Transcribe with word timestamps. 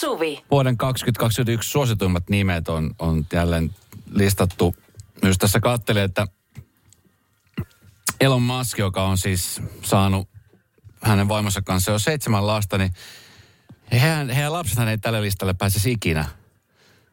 Suvi. 0.00 0.44
Vuoden 0.50 0.76
2021 0.76 1.70
suosituimmat 1.70 2.30
nimet 2.30 2.68
on, 2.68 2.94
on 2.98 3.26
jälleen 3.32 3.74
listattu. 4.10 4.74
Myös 5.22 5.38
tässä 5.38 5.60
katselin, 5.60 6.02
että 6.02 6.26
Elon 8.20 8.42
Musk, 8.42 8.78
joka 8.78 9.02
on 9.02 9.18
siis 9.18 9.62
saanut 9.82 10.28
hänen 11.02 11.28
vaimonsa 11.28 11.62
kanssa 11.62 11.92
jo 11.92 11.98
seitsemän 11.98 12.46
lasta, 12.46 12.78
niin 12.78 12.92
heidän, 13.92 14.30
heidän 14.30 14.52
lapsethan 14.52 14.88
ei 14.88 14.98
tälle 14.98 15.22
listalle 15.22 15.54
pääsisi 15.54 15.92
ikinä. 15.92 16.24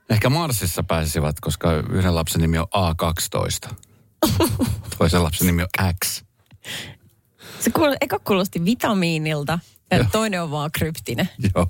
Ehkä 0.09 0.29
Marsissa 0.29 0.83
pääsisivät, 0.83 1.39
koska 1.39 1.71
yhden 1.89 2.15
lapsen 2.15 2.41
nimi 2.41 2.57
on 2.57 2.67
A12. 2.75 3.75
Toisen 4.97 5.23
lapsen 5.23 5.47
nimi 5.47 5.61
on 5.61 5.93
X. 6.05 6.23
Se 7.59 7.69
kuul, 7.69 7.95
eka 8.01 8.19
kuulosti 8.19 8.65
vitamiinilta 8.65 9.59
ja 9.91 9.97
Joo. 9.97 10.07
toinen 10.11 10.43
on 10.43 10.51
vaan 10.51 10.71
kryptinen. 10.71 11.29
Joo. 11.55 11.67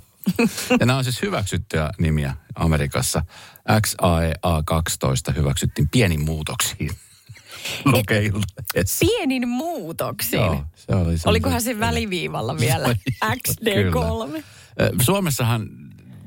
Ja 0.80 0.86
nämä 0.86 0.98
on 0.98 1.04
siis 1.04 1.22
hyväksyttyjä 1.22 1.90
nimiä 1.98 2.36
Amerikassa. 2.55 3.23
XAEA12 3.72 5.36
hyväksyttiin 5.36 5.90
pienin 5.90 6.26
muutoksiin. 6.26 6.91
Lukeilta. 7.86 8.48
Yes. 8.77 8.98
Pienin 9.00 9.48
muutoksin. 9.48 10.40
Joo, 10.40 10.63
se 10.76 10.95
oli 10.95 11.16
Olikohan 11.26 11.62
se 11.62 11.80
väliviivalla 11.80 12.58
vielä? 12.58 12.95
XD3. 13.26 14.44
Ö, 14.81 14.91
Suomessahan 15.02 15.70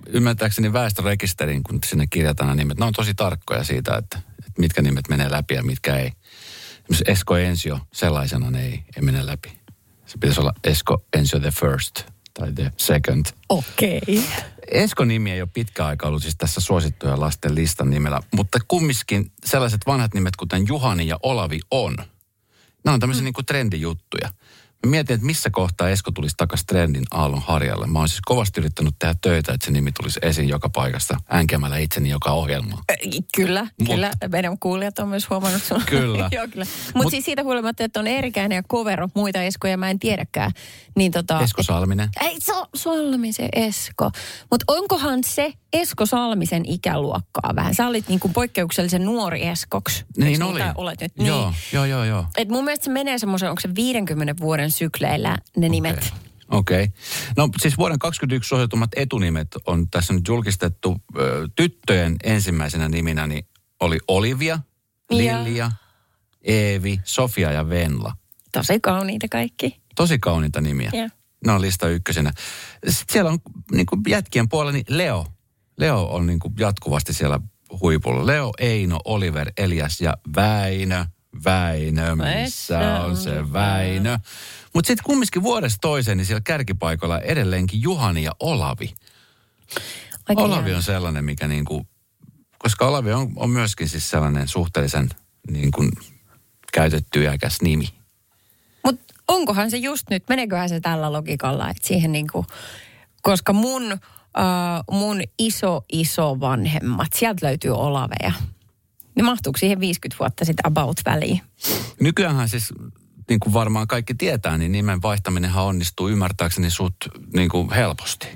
ymmärtääkseni 0.07 0.73
väestörekisterin, 0.73 1.63
kun 1.63 1.79
sinne 1.87 2.07
kirjataan 2.11 2.49
nämä 2.49 2.57
nimet, 2.57 2.79
ne 2.79 2.85
on 2.85 2.93
tosi 2.93 3.15
tarkkoja 3.15 3.65
siitä, 3.65 3.97
että, 3.97 4.19
että 4.19 4.61
mitkä 4.61 4.83
nimet 4.83 5.09
menee 5.09 5.31
läpi 5.31 5.55
ja 5.55 5.63
mitkä 5.63 5.97
ei. 5.97 6.07
Esimerkiksi 6.07 7.05
Esko 7.07 7.37
Ensio 7.37 7.79
sellaisena 7.93 8.51
ne 8.51 8.63
ei, 8.63 8.85
ei 8.97 9.03
mene 9.03 9.27
läpi. 9.27 9.61
Se 10.07 10.19
pitäisi 10.19 10.41
olla 10.41 10.53
Esko 10.65 11.05
Ensio 11.17 11.41
the 11.41 11.51
first 11.51 12.03
tai 12.41 12.53
the 12.53 12.73
second. 12.77 13.27
Okei. 13.49 14.01
Okay. 14.03 14.23
Esko-nimi 14.71 15.31
ei 15.31 15.43
ole 15.43 15.49
pitkä 15.53 15.87
aika 15.87 16.09
ollut 16.09 16.23
siis 16.23 16.37
tässä 16.39 16.61
suosittuja 16.61 17.21
lasten 17.21 17.55
listan 17.55 17.91
nimellä, 17.91 18.21
mutta 18.35 18.59
kumminkin 18.69 19.33
sellaiset 19.45 19.81
vanhat 19.87 20.15
nimet, 20.15 20.37
kuten 20.37 20.69
Juhani 20.69 21.07
ja 21.07 21.19
Olavi 21.23 21.61
on. 21.71 21.97
Nämä 22.85 22.95
on 22.95 23.01
tämmöisiä 23.01 23.23
mm. 23.23 23.33
niin 23.37 23.47
trendijuttuja. 23.47 24.31
Mä 24.87 24.91
mietin, 24.91 25.15
että 25.15 25.27
missä 25.27 25.51
kohtaa 25.51 25.89
Esko 25.89 26.11
tulisi 26.11 26.35
takaisin 26.37 26.67
trendin 26.67 27.05
aallon 27.11 27.43
harjalle. 27.43 27.87
Mä 27.87 27.99
oon 27.99 28.09
siis 28.09 28.21
kovasti 28.25 28.61
yrittänyt 28.61 28.95
tehdä 28.99 29.15
töitä, 29.21 29.53
että 29.53 29.67
se 29.67 29.73
nimi 29.73 29.93
tulisi 29.93 30.19
esiin 30.23 30.49
joka 30.49 30.69
paikasta, 30.69 31.17
änkemällä 31.35 31.79
itseni 31.79 32.09
joka 32.11 32.31
ohjelmaan. 32.33 32.83
Kyllä, 33.37 33.67
Mut- 33.83 33.89
kyllä. 33.91 34.11
Meidän 34.33 34.59
kuulijat 34.59 34.99
on 34.99 35.09
myös 35.09 35.31
huomannut 35.31 35.63
sun. 35.63 35.83
Kyllä. 35.87 36.29
Joo, 36.37 36.49
kyllä. 36.53 36.65
Mutta 36.87 36.99
Mut- 37.03 37.11
siis 37.11 37.25
siitä 37.25 37.43
huolimatta, 37.43 37.85
että 37.85 38.01
on 38.01 38.07
Erikäinen 38.07 38.57
ja 38.57 38.63
Kovero, 38.69 39.09
muita 39.15 39.43
Eskoja 39.43 39.77
mä 39.77 39.91
en 39.91 39.99
tiedäkään. 39.99 40.53
Niin 40.97 41.13
tota, 41.13 41.41
Esko 41.41 41.63
Salminen. 41.63 42.09
Ei, 42.21 42.37
se 42.39 42.53
on 42.53 42.67
Salmisen 42.75 43.49
Esko. 43.53 44.11
Mutta 44.51 44.65
onkohan 44.69 45.25
se 45.25 45.53
Esko 45.73 46.07
Salmisen 46.07 46.63
ikäluokkaa 46.67 47.53
vähän? 47.57 47.75
Sä 47.75 47.87
olit 47.87 48.09
niinku 48.09 48.29
poikkeuksellisen 48.29 49.05
nuori 49.05 49.47
Eskoks. 49.47 50.05
Niin 50.17 50.43
oli. 50.43 50.61
Olet 50.75 51.01
nyt? 51.01 51.13
Joo, 51.17 51.45
Niin. 51.51 51.55
joo, 51.73 51.85
joo, 51.85 52.05
joo. 52.05 52.25
Et 52.37 52.49
mun 52.49 52.65
mielestä 52.65 52.85
se 52.85 52.91
menee 52.91 53.19
semmoisen, 53.19 53.49
onko 53.51 53.61
se 53.61 53.75
50 53.75 54.35
vuoden 54.41 54.70
sykleillä 54.71 55.39
ne 55.57 55.69
nimet. 55.69 55.97
Okei. 55.97 56.11
Okei. 56.51 56.85
Okay. 56.85 56.97
No 57.37 57.49
siis 57.61 57.79
vuoden 57.79 57.99
2021 57.99 58.49
suosituimmat 58.49 58.91
etunimet 58.97 59.49
on 59.67 59.91
tässä 59.91 60.13
nyt 60.13 60.29
julkistettu 60.29 61.03
ö, 61.19 61.49
tyttöjen 61.57 62.17
ensimmäisenä 62.23 62.89
niminä, 62.89 63.27
niin 63.27 63.47
oli 63.81 63.99
Olivia, 64.09 64.59
Ja. 65.11 65.45
Lilja, 65.45 65.71
Eevi, 66.43 67.01
Sofia 67.05 67.53
ja 67.53 67.69
Venla. 67.69 68.13
Tosi 68.53 68.81
kauniita 68.81 69.29
kaikki. 69.29 69.81
Tosi 69.97 70.19
kauniita 70.19 70.61
nimiä. 70.61 70.91
Joo. 70.93 71.09
Ne 71.47 71.53
on 71.53 71.61
lista 71.61 71.89
ykkösenä. 71.89 72.33
Sitten 72.89 73.13
siellä 73.13 73.31
on 73.31 73.39
niin 73.73 73.87
kuin 73.87 74.01
jätkien 74.09 74.49
puolella 74.49 74.73
niin 74.73 74.85
Leo. 74.89 75.27
Leo 75.77 76.03
on 76.03 76.27
niin 76.27 76.39
kuin 76.39 76.55
jatkuvasti 76.59 77.13
siellä 77.13 77.41
huipulla. 77.81 78.27
Leo, 78.27 78.53
Eino, 78.59 79.01
Oliver, 79.05 79.53
Elias 79.57 80.01
ja 80.01 80.17
Väinö. 80.37 81.05
Väinö, 81.45 82.17
missä 82.17 83.01
on 83.01 83.17
se 83.17 83.53
Väinö? 83.53 84.19
Mutta 84.75 84.87
sitten 84.87 85.05
kumminkin 85.05 85.43
vuodesta 85.43 85.79
toiseen, 85.81 86.17
niin 86.17 86.27
siellä 86.27 86.41
kärkipaikoilla 86.45 87.21
edelleenkin 87.21 87.83
Juhani 87.83 88.23
ja 88.23 88.33
Olavi. 88.41 88.95
Oikein 90.29 90.47
Olavi 90.47 90.75
on 90.75 90.83
sellainen, 90.83 91.25
mikä 91.25 91.49
niin 91.49 91.65
kuin, 91.65 91.89
koska 92.59 92.89
Olavi 92.89 93.13
on, 93.13 93.33
on 93.37 93.51
myöskin 93.51 93.89
siis 93.89 94.11
sellainen 94.11 94.49
suhteellisen 94.49 95.09
niin 95.51 95.71
kuin 95.71 95.91
käytetty 96.73 97.23
iäkäs 97.23 97.63
nimi. 97.63 97.89
Mut 98.85 99.01
onkohan 99.29 99.71
se 99.71 99.77
just 99.77 100.11
nyt, 100.11 100.25
meneeköhän 100.29 100.69
se 100.69 100.81
tällä 100.81 101.13
logiikalla, 101.13 101.71
että 101.71 101.89
siihen 101.89 102.13
niinku, 102.13 102.47
koska 103.23 103.53
mun, 103.53 103.93
uh, 103.93 104.99
mun 104.99 105.23
iso 105.39 105.85
iso 105.93 106.41
vanhemmat, 106.41 107.13
sieltä 107.15 107.47
löytyy 107.47 107.71
olaveja. 107.71 108.33
Ne 109.21 109.25
mahtuuko 109.25 109.59
siihen 109.59 109.81
50 109.81 110.19
vuotta 110.21 110.45
sitten 110.45 110.67
about 110.67 111.01
väliin? 111.07 111.41
Nykyäänhän 112.01 112.49
siis, 112.49 112.73
niin 113.29 113.41
kuin 113.41 113.53
varmaan 113.53 113.87
kaikki 113.87 114.15
tietää, 114.15 114.59
niin 114.59 114.73
nimen 114.73 115.03
vaihtaminenhan 115.03 115.65
onnistuu 115.65 116.09
ymmärtääkseni 116.09 116.71
sut 116.71 116.95
niin 117.35 117.49
kuin 117.49 117.73
helposti. 117.73 118.27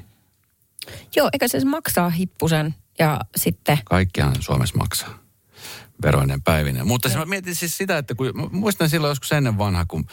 Joo, 1.16 1.30
eikä 1.32 1.48
se 1.48 1.64
maksaa 1.64 2.10
hippusen 2.10 2.74
ja 2.98 3.20
sitten, 3.36 3.78
Kaikkihan 3.84 4.34
Suomessa 4.40 4.78
maksaa 4.78 5.18
veroinen 6.02 6.42
päivinen. 6.42 6.86
Mutta 6.86 7.08
siis 7.08 7.18
mä 7.18 7.24
mietin 7.24 7.54
siis 7.54 7.76
sitä, 7.76 7.98
että 7.98 8.14
kun 8.14 8.48
muistan 8.52 8.90
silloin 8.90 9.10
joskus 9.10 9.32
ennen 9.32 9.58
vanha, 9.58 9.84
kun 9.88 10.04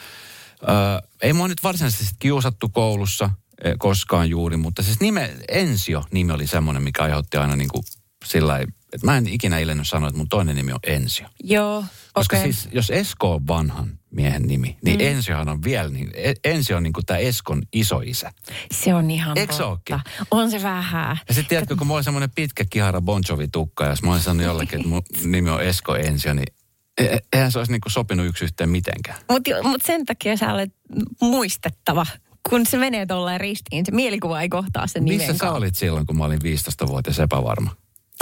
ää, 0.66 1.02
ei 1.22 1.32
mua 1.32 1.48
nyt 1.48 1.62
varsinaisesti 1.62 2.14
kiusattu 2.18 2.68
koulussa 2.68 3.30
eh, 3.64 3.74
koskaan 3.78 4.30
juuri, 4.30 4.56
mutta 4.56 4.82
siis 4.82 5.00
nime, 5.00 5.36
Ensio-nimi 5.48 6.32
oli 6.32 6.46
semmoinen, 6.46 6.82
mikä 6.82 7.02
aiheutti 7.02 7.36
aina 7.36 7.56
niin 7.56 7.70
kuin 7.70 7.84
sillä 8.24 8.60
että 8.92 9.06
mä 9.06 9.16
en 9.16 9.26
ikinä 9.26 9.58
iljennyt 9.58 9.88
sanoa, 9.88 10.08
että 10.08 10.18
mun 10.18 10.28
toinen 10.28 10.56
nimi 10.56 10.72
on 10.72 10.78
Ensio. 10.82 11.26
joo, 11.44 11.84
Koska 12.12 12.36
okei. 12.36 12.52
siis, 12.52 12.68
jos 12.72 12.90
Esko 12.90 13.34
on 13.34 13.46
vanhan 13.46 13.98
miehen 14.10 14.42
nimi, 14.42 14.76
niin 14.84 15.00
mm. 15.00 15.06
Ensiohan 15.06 15.48
on 15.48 15.62
vielä, 15.64 15.88
niin 15.88 16.10
E- 16.14 16.34
Ensio 16.44 16.76
on 16.76 16.82
niin 16.82 16.92
kuin 16.92 17.06
tämä 17.06 17.18
Eskon 17.18 17.62
isoisä. 17.72 18.32
Se 18.72 18.94
on 18.94 19.10
ihan 19.10 19.38
Eikö 19.38 19.54
totta. 19.54 20.00
On 20.30 20.50
se 20.50 20.62
vähän. 20.62 21.18
Ja 21.28 21.34
sitten 21.34 21.48
tiedätkö, 21.48 21.76
kun 21.76 21.86
mulla 21.86 21.98
oli 21.98 22.04
semmoinen 22.04 22.30
pitkä 22.34 22.64
kihara 22.70 23.00
Bon 23.00 23.22
Jovi-tukka, 23.28 23.84
ja 23.84 23.90
jos 23.90 24.02
mä 24.02 24.10
olisin 24.10 24.24
sanonut 24.24 24.46
jollekin, 24.46 24.76
että 24.78 24.88
mun 24.88 25.02
nimi 25.24 25.50
on 25.50 25.62
Esko 25.62 25.94
Ensio, 25.96 26.34
niin 26.34 26.54
e- 26.98 27.18
eihän 27.32 27.52
se 27.52 27.58
olisi 27.58 27.72
niin 27.72 27.80
kuin 27.80 27.92
sopinut 27.92 28.26
yksi 28.26 28.44
yhteen 28.44 28.70
mitenkään. 28.70 29.18
Mutta 29.30 29.50
mut 29.62 29.82
sen 29.86 30.06
takia 30.06 30.36
sä 30.36 30.52
olet 30.54 30.72
muistettava, 31.20 32.06
kun 32.50 32.66
se 32.66 32.78
menee 32.78 33.06
tolleen 33.06 33.40
ristiin. 33.40 33.86
Se 33.86 33.92
mielikuva 33.92 34.40
ei 34.40 34.48
kohtaa 34.48 34.86
sen 34.86 35.04
nimen 35.04 35.18
Missä 35.26 35.38
sä 35.46 35.52
olit 35.52 35.74
silloin, 35.74 36.06
kun 36.06 36.18
mä 36.18 36.24
olin 36.24 36.40
15-vuotias 36.42 37.18
epävarma 37.18 37.70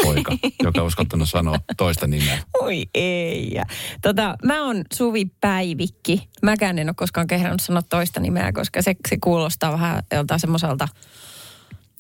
poika, 0.02 0.36
joka 0.62 0.82
uskaltanut 0.82 1.30
sanoa 1.30 1.60
toista 1.76 2.06
nimeä? 2.06 2.38
Oi 2.60 2.86
ei. 2.94 3.60
Tota, 4.02 4.36
mä 4.44 4.64
oon 4.64 4.84
Suvi 4.92 5.24
Päivikki. 5.40 6.28
Mäkään 6.42 6.78
en 6.78 6.88
ole 6.88 6.94
koskaan 6.94 7.26
kehdannut 7.26 7.60
sanoa 7.60 7.82
toista 7.82 8.20
nimeä, 8.20 8.52
koska 8.52 8.82
se, 8.82 8.94
se 9.08 9.16
kuulostaa 9.20 9.72
vähän 9.72 10.02
joltain 10.12 10.40
semmoiselta, 10.40 10.88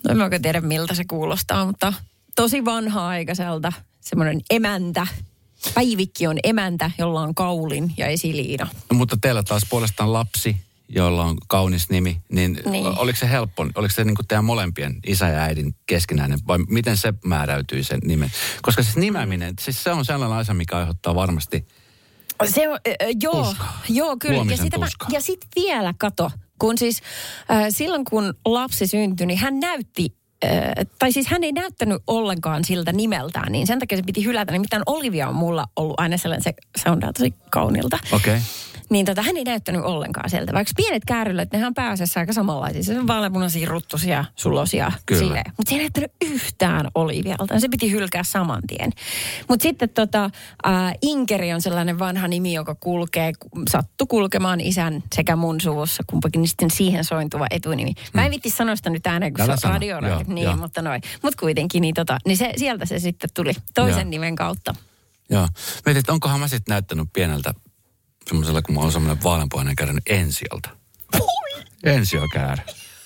no 0.04 0.10
en 0.10 0.16
mä 0.16 0.24
oikein 0.24 0.42
tiedä 0.42 0.60
miltä 0.60 0.94
se 0.94 1.04
kuulostaa, 1.04 1.66
mutta 1.66 1.92
tosi 2.36 2.64
vanha-aikaiselta. 2.64 3.72
Semmoinen 4.00 4.40
emäntä. 4.50 5.06
Päivikki 5.74 6.26
on 6.26 6.36
emäntä, 6.44 6.90
jolla 6.98 7.20
on 7.20 7.34
kaulin 7.34 7.92
ja 7.96 8.06
esiliina. 8.06 8.66
No, 8.90 8.96
mutta 8.96 9.16
teillä 9.20 9.42
taas 9.42 9.62
puolestaan 9.70 10.12
lapsi, 10.12 10.56
jolla 10.94 11.24
on 11.24 11.36
kaunis 11.48 11.90
nimi, 11.90 12.20
niin, 12.32 12.52
Niin. 12.52 12.72
niin. 12.72 12.86
oliko 12.98 13.18
se 13.18 13.30
helppo? 13.30 13.66
Oliko 13.74 13.94
se 13.94 14.04
niin 14.04 14.14
kuin 14.16 14.26
teidän 14.26 14.44
molempien 14.44 14.96
isä 15.06 15.28
ja 15.28 15.40
äidin 15.42 15.74
keskinäinen 15.86 16.38
vai 16.46 16.58
miten 16.68 16.96
se 16.96 17.14
määräytyi 17.24 17.84
sen 17.84 17.98
nimen? 18.04 18.30
Koska 18.62 18.82
siis 18.82 18.96
nimeäminen, 18.96 19.54
siis 19.60 19.82
se 19.84 19.90
on 19.90 20.04
sellainen 20.04 20.38
asia, 20.38 20.54
mikä 20.54 20.76
aiheuttaa 20.76 21.14
varmasti 21.14 21.66
Se 22.44 22.68
on, 22.68 22.78
äh, 22.88 22.94
joo, 23.22 23.44
Tuskaa. 23.44 23.80
joo, 23.88 24.16
kyllä. 24.20 24.34
Ja, 24.34 24.38
Huomisen 24.38 24.64
sitä 24.64 24.78
mä, 24.78 24.84
tuskaa. 24.84 25.08
ja 25.12 25.20
sit 25.20 25.40
vielä 25.56 25.94
kato, 25.98 26.30
kun 26.58 26.78
siis 26.78 27.00
äh, 27.50 27.66
silloin 27.68 28.04
kun 28.04 28.34
lapsi 28.44 28.86
syntyi, 28.86 29.26
niin 29.26 29.38
hän 29.38 29.60
näytti, 29.60 30.14
äh, 30.44 30.50
tai 30.98 31.12
siis 31.12 31.26
hän 31.26 31.44
ei 31.44 31.52
näyttänyt 31.52 32.02
ollenkaan 32.06 32.64
siltä 32.64 32.92
nimeltään, 32.92 33.52
niin 33.52 33.66
sen 33.66 33.78
takia 33.78 33.98
se 33.98 34.02
piti 34.06 34.24
hylätä. 34.24 34.52
Nimittäin 34.52 34.82
Olivia 34.86 35.28
on 35.28 35.34
mulla 35.34 35.66
ollut 35.76 36.00
aina 36.00 36.16
sellainen, 36.16 36.42
se 36.44 36.54
soundaa 36.84 37.12
tosi 37.12 37.34
kaunilta. 37.50 37.98
Okei. 38.12 38.34
Okay. 38.34 38.40
Niin 38.90 39.06
tota, 39.06 39.22
hän 39.22 39.36
ei 39.36 39.44
näyttänyt 39.44 39.82
ollenkaan 39.82 40.30
sieltä. 40.30 40.52
Vaikka 40.52 40.72
pienet 40.76 41.02
käärylöt, 41.06 41.52
nehän 41.52 41.66
on 41.66 41.74
pääasiassa 41.74 42.20
aika 42.20 42.32
samanlaisia. 42.32 42.82
Se 42.82 42.98
on 42.98 43.06
vaaleanpunaisia, 43.06 43.68
ruttusia, 43.68 44.24
sulosia. 44.36 44.92
Kyllä. 45.06 45.42
Mutta 45.56 45.70
se 45.70 45.74
ei 45.74 45.78
näyttänyt 45.78 46.12
yhtään 46.24 46.88
Olivialta. 46.94 47.60
Se 47.60 47.68
piti 47.68 47.90
hylkää 47.90 48.22
saman 48.24 48.62
tien. 48.66 48.90
Mutta 49.48 49.62
sitten 49.62 49.88
tota, 49.88 50.24
äh, 50.66 50.92
Inkeri 51.02 51.52
on 51.52 51.62
sellainen 51.62 51.98
vanha 51.98 52.28
nimi, 52.28 52.54
joka 52.54 52.74
kulkee, 52.74 53.32
sattu 53.70 54.06
kulkemaan 54.06 54.60
isän 54.60 55.02
sekä 55.14 55.36
mun 55.36 55.60
suvussa, 55.60 56.02
kumpakin 56.06 56.40
niin 56.40 56.48
sitten 56.48 56.70
siihen 56.70 57.04
sointuva 57.04 57.46
etunimi. 57.50 57.94
Mä 58.12 58.24
en 58.24 58.30
vitti 58.30 58.50
sanoa 58.50 58.76
sitä 58.76 58.90
nyt 58.90 59.06
ääneen, 59.06 59.34
kun 59.34 59.44
Älä 59.44 59.56
se 59.56 59.66
on 59.66 59.72
radio, 59.72 60.00
niin, 60.26 60.44
joo. 60.44 60.56
mutta 60.56 60.82
noin. 60.82 61.02
Mutta 61.22 61.40
kuitenkin, 61.40 61.80
niin, 61.80 61.94
tota, 61.94 62.18
niin 62.26 62.36
se, 62.36 62.52
sieltä 62.56 62.86
se 62.86 62.98
sitten 62.98 63.30
tuli 63.34 63.52
toisen 63.74 64.00
Joo. 64.00 64.10
nimen 64.10 64.36
kautta. 64.36 64.74
Joo. 65.30 65.48
Mietin, 65.86 66.00
että 66.00 66.12
onkohan 66.12 66.40
mä 66.40 66.48
sitten 66.48 66.72
näyttänyt 66.72 67.08
pieneltä 67.12 67.54
semmoisella, 68.30 68.62
kun 68.62 68.74
mä 68.74 68.80
oon 68.80 68.92
semmoinen 68.92 69.22
vaaleanpunainen 69.24 69.76
käärä, 69.76 69.92
niin 69.92 70.20
ensiolta. 70.20 70.70
Ensiokäärä. 71.84 72.62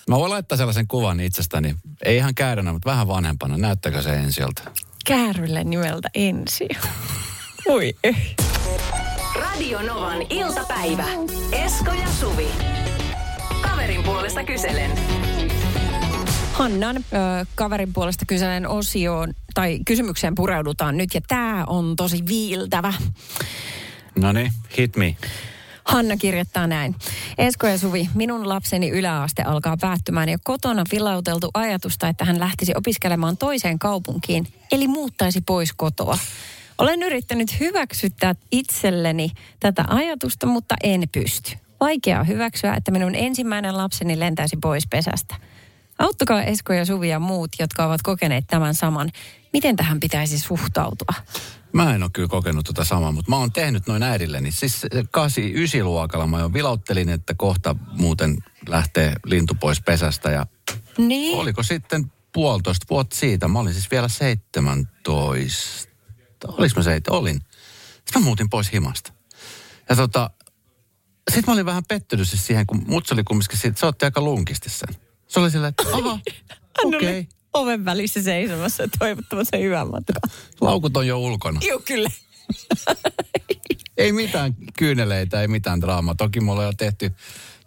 Mä 0.09 0.15
voin 0.15 0.31
laittaa 0.31 0.57
sellaisen 0.57 0.87
kuvan 0.87 1.19
itsestäni. 1.19 1.75
Ei 2.03 2.17
ihan 2.17 2.35
kääränä, 2.35 2.73
mutta 2.73 2.89
vähän 2.89 3.07
vanhempana. 3.07 3.57
Näyttäkö 3.57 4.01
se 4.01 4.09
ensiolta? 4.09 4.61
Käärylle 5.05 5.63
nimeltä 5.63 6.09
ensi. 6.13 6.67
Oi 7.67 7.93
ei. 8.03 8.35
Radio 9.35 9.81
Novan 9.81 10.21
iltapäivä. 10.29 11.05
Esko 11.51 11.91
ja 11.91 12.07
Suvi. 12.19 12.47
Kaverin 13.61 14.03
puolesta 14.03 14.43
kyselen. 14.43 14.91
Hannan 16.53 16.95
ö, 16.97 16.99
kaverin 17.55 17.93
puolesta 17.93 18.25
kyselen 18.25 18.67
osioon, 18.67 19.33
tai 19.53 19.79
kysymykseen 19.85 20.35
pureudutaan 20.35 20.97
nyt, 20.97 21.13
ja 21.13 21.21
tämä 21.27 21.63
on 21.67 21.95
tosi 21.95 22.23
viiltävä. 22.27 22.93
No 24.15 24.31
niin, 24.31 24.51
hit 24.77 24.95
me. 24.95 25.15
Hanna 25.85 26.17
kirjoittaa 26.17 26.67
näin. 26.67 26.95
Esko 27.37 27.67
ja 27.67 27.77
Suvi, 27.77 28.09
minun 28.13 28.49
lapseni 28.49 28.89
yläaste 28.89 29.43
alkaa 29.43 29.77
päättymään 29.81 30.29
ja 30.29 30.37
kotona 30.43 30.83
vilauteltu 30.91 31.49
ajatusta, 31.53 32.07
että 32.07 32.25
hän 32.25 32.39
lähtisi 32.39 32.71
opiskelemaan 32.75 33.37
toiseen 33.37 33.79
kaupunkiin, 33.79 34.47
eli 34.71 34.87
muuttaisi 34.87 35.41
pois 35.41 35.73
kotoa. 35.73 36.17
Olen 36.77 37.03
yrittänyt 37.03 37.59
hyväksyttää 37.59 38.35
itselleni 38.51 39.31
tätä 39.59 39.85
ajatusta, 39.87 40.47
mutta 40.47 40.75
en 40.83 41.03
pysty. 41.11 41.51
Vaikeaa 41.79 42.23
hyväksyä, 42.23 42.73
että 42.73 42.91
minun 42.91 43.15
ensimmäinen 43.15 43.77
lapseni 43.77 44.19
lentäisi 44.19 44.57
pois 44.61 44.87
pesästä. 44.87 45.35
Auttakaa 45.99 46.43
Esko 46.43 46.73
ja 46.73 46.85
Suvi 46.85 47.09
ja 47.09 47.19
muut, 47.19 47.51
jotka 47.59 47.85
ovat 47.85 48.01
kokeneet 48.01 48.45
tämän 48.47 48.73
saman. 48.73 49.11
Miten 49.53 49.75
tähän 49.75 49.99
pitäisi 49.99 50.39
suhtautua? 50.39 51.13
Mä 51.75 51.95
en 51.95 52.03
ole 52.03 52.11
kyllä 52.13 52.27
kokenut 52.27 52.65
tota 52.65 52.83
samaa, 52.83 53.11
mutta 53.11 53.29
mä 53.31 53.37
oon 53.37 53.51
tehnyt 53.51 53.87
noin 53.87 54.03
äidilleni. 54.03 54.51
Siis 54.51 54.85
8-9 55.81 55.83
luokalla 55.83 56.27
mä 56.27 56.39
jo 56.39 56.53
vilauttelin, 56.53 57.09
että 57.09 57.33
kohta 57.37 57.75
muuten 57.91 58.37
lähtee 58.67 59.15
lintu 59.25 59.55
pois 59.59 59.81
pesästä. 59.81 60.31
Ja 60.31 60.45
Niin. 60.97 61.37
oliko 61.37 61.63
sitten 61.63 62.11
puolitoista 62.33 62.85
vuotta 62.89 63.15
siitä? 63.15 63.47
Mä 63.47 63.59
olin 63.59 63.73
siis 63.73 63.91
vielä 63.91 64.07
17. 64.07 65.87
Olis 66.47 66.75
mä 66.75 66.83
seitsemän? 66.83 67.19
Olin. 67.19 67.41
Sitten 67.95 68.21
mä 68.21 68.25
muutin 68.25 68.49
pois 68.49 68.71
himasta. 68.73 69.13
Ja 69.89 69.95
tota, 69.95 70.29
sitten 71.31 71.43
mä 71.51 71.53
olin 71.53 71.65
vähän 71.65 71.83
pettynyt 71.87 72.29
siis 72.29 72.47
siihen, 72.47 72.65
kun 72.65 72.83
mut 72.87 73.05
se 73.07 73.13
oli 73.13 73.23
kumminkin 73.23 73.59
siitä, 73.59 73.79
se 73.79 73.85
otti 73.85 74.05
aika 74.05 74.21
lunkisti 74.21 74.69
sen. 74.69 74.95
Se 75.27 75.39
oli 75.39 75.51
silleen, 75.51 75.69
että 75.69 75.83
aha, 75.93 76.19
okei. 76.83 77.09
oli 77.09 77.27
oven 77.55 77.85
välissä 77.85 78.21
seisomassa 78.23 78.83
ja 78.83 78.89
toivottamassa 78.99 79.57
hyvää 79.57 79.85
matkaa. 79.85 80.31
Laukut 80.61 80.97
on 80.97 81.07
jo 81.07 81.19
ulkona. 81.19 81.59
Joo, 81.63 81.79
kyllä. 81.85 82.09
Ei 83.97 84.11
mitään 84.11 84.55
kyyneleitä, 84.77 85.41
ei 85.41 85.47
mitään 85.47 85.81
draamaa. 85.81 86.15
Toki 86.15 86.39
mulla 86.41 86.59
on 86.61 86.65
jo 86.65 86.73
tehty, 86.77 87.11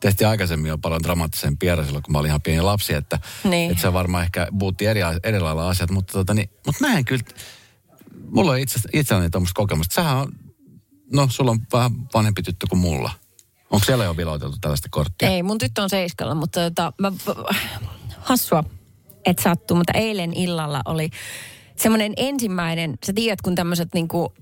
tehty 0.00 0.24
aikaisemmin 0.24 0.68
jo 0.68 0.78
paljon 0.78 1.02
dramaattisen 1.02 1.58
pierä 1.58 1.84
silloin, 1.84 2.02
kun 2.02 2.12
mä 2.12 2.18
olin 2.18 2.28
ihan 2.28 2.42
pieni 2.42 2.60
lapsi, 2.62 2.94
että, 2.94 3.18
Niin. 3.44 3.70
että 3.70 3.82
se 3.82 3.92
varmaan 3.92 4.24
ehkä 4.24 4.46
muutti 4.50 4.86
eri, 4.86 5.00
eri 5.24 5.40
lailla 5.40 5.68
asiat. 5.68 5.90
Mutta, 5.90 6.12
tota, 6.12 6.34
niin, 6.34 6.50
mutta 6.66 6.86
mä 6.86 6.98
en 6.98 7.04
kyllä, 7.04 7.24
mulla 8.30 8.52
on 8.52 8.58
itse, 8.58 8.80
itselläni 8.92 9.30
tuommoista 9.30 9.54
kokemusta. 9.58 9.94
Sähän 9.94 10.16
on, 10.16 10.32
no 11.12 11.28
sulla 11.30 11.50
on 11.50 11.60
vähän 11.72 11.90
vanhempi 12.14 12.42
tyttö 12.42 12.66
kuin 12.70 12.80
mulla. 12.80 13.10
Onko 13.70 13.84
siellä 13.84 14.04
jo 14.04 14.16
viloiteltu 14.16 14.56
tällaista 14.60 14.88
korttia? 14.90 15.28
Ei, 15.28 15.42
mun 15.42 15.58
tyttö 15.58 15.82
on 15.82 15.90
seiskalla, 15.90 16.34
mutta 16.34 16.60
tota, 16.60 16.92
mä, 17.00 17.12
hassua, 18.18 18.64
että 19.30 19.42
sattuu, 19.42 19.76
mutta 19.76 19.98
eilen 19.98 20.34
illalla 20.34 20.80
oli 20.84 21.10
semmoinen 21.76 22.12
ensimmäinen, 22.16 22.98
sä 23.06 23.12
tiedät, 23.12 23.42
kun 23.42 23.54
tämmöiset 23.54 23.88
niinku 23.94 24.32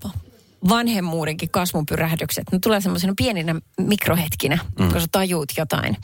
vanhemmuudenkin 0.69 1.49
kasvupyrähdykset, 1.49 2.43
ne 2.51 2.59
tulee 2.59 2.81
semmoisena 2.81 3.13
pieninä 3.17 3.55
mikrohetkinä, 3.79 4.59
mm. 4.79 4.91
kun 4.91 5.01
sä 5.01 5.07
tajuut 5.11 5.51
jotain 5.57 5.97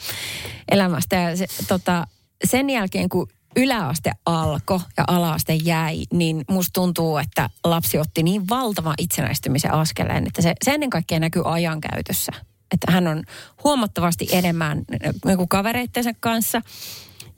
elämästä. 0.71 1.15
Ja 1.15 1.37
se, 1.37 1.45
tota, 1.67 2.07
sen 2.43 2.69
jälkeen, 2.69 3.09
kun 3.09 3.27
yläaste 3.55 4.11
alkoi 4.25 4.79
ja 4.97 5.03
alaaste 5.07 5.53
jäi, 5.53 6.03
niin 6.13 6.45
musta 6.49 6.73
tuntuu, 6.73 7.17
että 7.17 7.49
lapsi 7.63 7.99
otti 7.99 8.23
niin 8.23 8.49
valtavan 8.49 8.95
itsenäistymisen 8.97 9.73
askeleen, 9.73 10.27
että 10.27 10.41
se, 10.41 10.53
se 10.65 10.71
ennen 10.71 10.89
kaikkea 10.89 11.19
näkyy 11.19 11.41
ajankäytössä. 11.45 12.31
Että 12.71 12.91
hän 12.91 13.07
on 13.07 13.23
huomattavasti 13.63 14.27
enemmän 14.31 14.83
niin 15.25 15.37
kuin 15.37 15.49
kavereittensa 15.49 16.11
kanssa. 16.19 16.61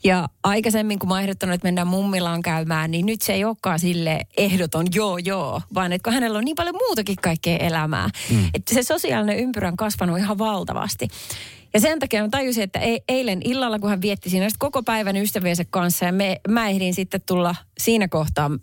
Ja 0.04 0.28
aikaisemmin, 0.42 0.98
kun 0.98 1.08
mä 1.08 1.14
oon 1.14 1.22
ehdottanut, 1.22 1.54
että 1.54 1.66
mennään 1.66 1.86
mummilaan 1.86 2.42
käymään, 2.42 2.90
niin 2.90 3.06
nyt 3.06 3.22
se 3.22 3.32
ei 3.32 3.44
olekaan 3.44 3.78
sille 3.78 4.20
ehdoton 4.36 4.86
joo 4.94 5.18
joo, 5.18 5.62
vaan 5.74 5.92
että 5.92 6.04
kun 6.04 6.12
hänellä 6.12 6.38
on 6.38 6.44
niin 6.44 6.56
paljon 6.56 6.76
muutakin 6.88 7.16
kaikkea 7.22 7.56
elämää. 7.56 8.08
Mm. 8.30 8.50
Että 8.54 8.74
se 8.74 8.82
sosiaalinen 8.82 9.38
ympyrä 9.38 9.68
on 9.68 9.76
kasvanut 9.76 10.18
ihan 10.18 10.38
valtavasti. 10.38 11.08
Ja 11.74 11.80
sen 11.80 11.98
takia 11.98 12.22
mä 12.22 12.28
tajusin, 12.28 12.62
että 12.62 12.78
e- 12.78 12.98
eilen 13.08 13.40
illalla, 13.44 13.78
kun 13.78 13.90
hän 13.90 14.02
vietti 14.02 14.30
siinä 14.30 14.48
koko 14.58 14.82
päivän 14.82 15.16
ystäviensä 15.16 15.64
kanssa, 15.70 16.04
ja 16.04 16.12
me, 16.12 16.40
mä 16.48 16.68
ehdin 16.68 16.94
sitten 16.94 17.20
tulla 17.26 17.54
siinä 17.78 18.08
kohtaa 18.08 18.48
mm, 18.48 18.58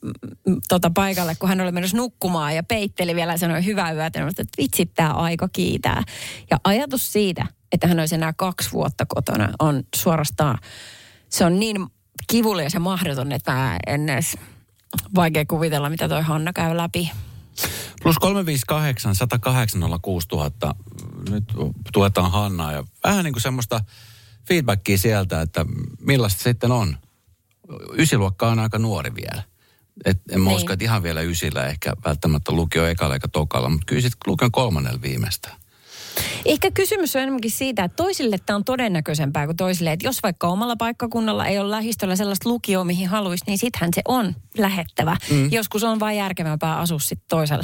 mm, 0.47 0.62
tota 0.68 0.91
paikalle, 0.95 1.35
kun 1.39 1.50
hän 1.50 1.62
oli 1.62 1.71
menossa 1.71 1.97
nukkumaan 1.97 2.56
ja 2.56 2.63
peitteli 2.63 3.15
vielä 3.15 3.31
ja 3.31 3.38
sanoi 3.38 3.65
hyvää 3.65 3.91
yötä. 3.91 4.19
Ja 4.19 4.27
että 4.27 4.44
vitsit, 4.57 4.91
tämä 4.95 5.09
aika 5.09 5.50
kiitää. 5.53 6.03
Ja 6.51 6.57
ajatus 6.63 7.13
siitä, 7.13 7.45
että 7.71 7.88
hän 7.88 8.00
olisi 8.00 8.15
enää 8.15 8.33
kaksi 8.33 8.71
vuotta 8.71 9.06
kotona, 9.06 9.50
on 9.59 9.83
suorastaan, 9.95 10.57
se 11.33 11.45
on 11.45 11.59
niin 11.59 11.88
kivulias 12.27 12.74
ja 12.74 12.80
mahdoton, 12.80 13.31
että 13.31 13.80
en 13.88 14.09
edes 14.09 14.38
vaikea 15.15 15.45
kuvitella, 15.45 15.89
mitä 15.89 16.09
toi 16.09 16.21
Hanna 16.21 16.53
käy 16.53 16.77
läpi. 16.77 17.12
Plus 18.03 18.19
358 18.19 19.15
108 19.15 19.80
000. 19.81 20.75
Nyt 21.30 21.44
tuetaan 21.94 22.31
Hannaa 22.31 22.71
ja 22.71 22.83
vähän 23.03 23.24
niin 23.24 23.33
kuin 23.33 23.41
semmoista 23.41 23.83
feedbackia 24.47 24.97
sieltä, 24.97 25.41
että 25.41 25.65
millaista 26.00 26.44
sitten 26.44 26.71
on. 26.71 26.97
Ysiluokka 27.97 28.50
on 28.50 28.59
aika 28.59 28.80
nuori 28.80 29.15
vielä. 29.15 29.44
Et 30.06 30.21
en 30.31 30.41
mä 30.41 30.50
Niin. 30.50 30.56
usko, 30.56 30.74
että 30.74 30.85
ihan 30.85 31.03
vielä 31.03 31.21
ysillä 31.21 31.68
ehkä 31.68 31.94
välttämättä 32.06 32.51
lukio 32.51 32.88
ekalla 32.88 33.13
eikä 33.15 33.27
tokalla, 33.27 33.69
mutta 33.69 33.85
kyllä 33.85 34.01
sitten 34.01 34.19
lukion 34.27 34.51
kolmannella 34.51 35.01
viimeistään. 35.01 35.56
Ehkä 36.45 36.71
kysymys 36.71 37.15
on 37.15 37.21
enemmänkin 37.21 37.51
siitä, 37.51 37.83
että 37.83 37.95
toisille 37.95 38.38
tämä 38.45 38.56
on 38.56 38.65
todennäköisempää 38.65 39.45
kuin 39.45 39.57
toisille. 39.57 39.92
Että 39.92 40.07
jos 40.07 40.24
vaikka 40.24 40.48
omalla 40.48 40.75
paikkakunnalla 40.75 41.45
ei 41.45 41.60
ole 41.60 41.71
lähistöllä 41.71 42.15
sellaista 42.15 42.50
lukioa, 42.50 42.83
mihin 42.83 43.07
haluaisi, 43.10 43.44
niin 43.48 43.57
sittenhän 43.57 43.92
se 43.95 44.01
on 44.07 44.36
lähettävä. 44.57 45.18
Mm. 45.30 45.51
Joskus 45.51 45.83
on 45.83 46.00
vain 46.00 46.18
järkevämpää 46.18 46.77
asua 46.77 47.00
sitten 47.00 47.27
toisella 47.30 47.63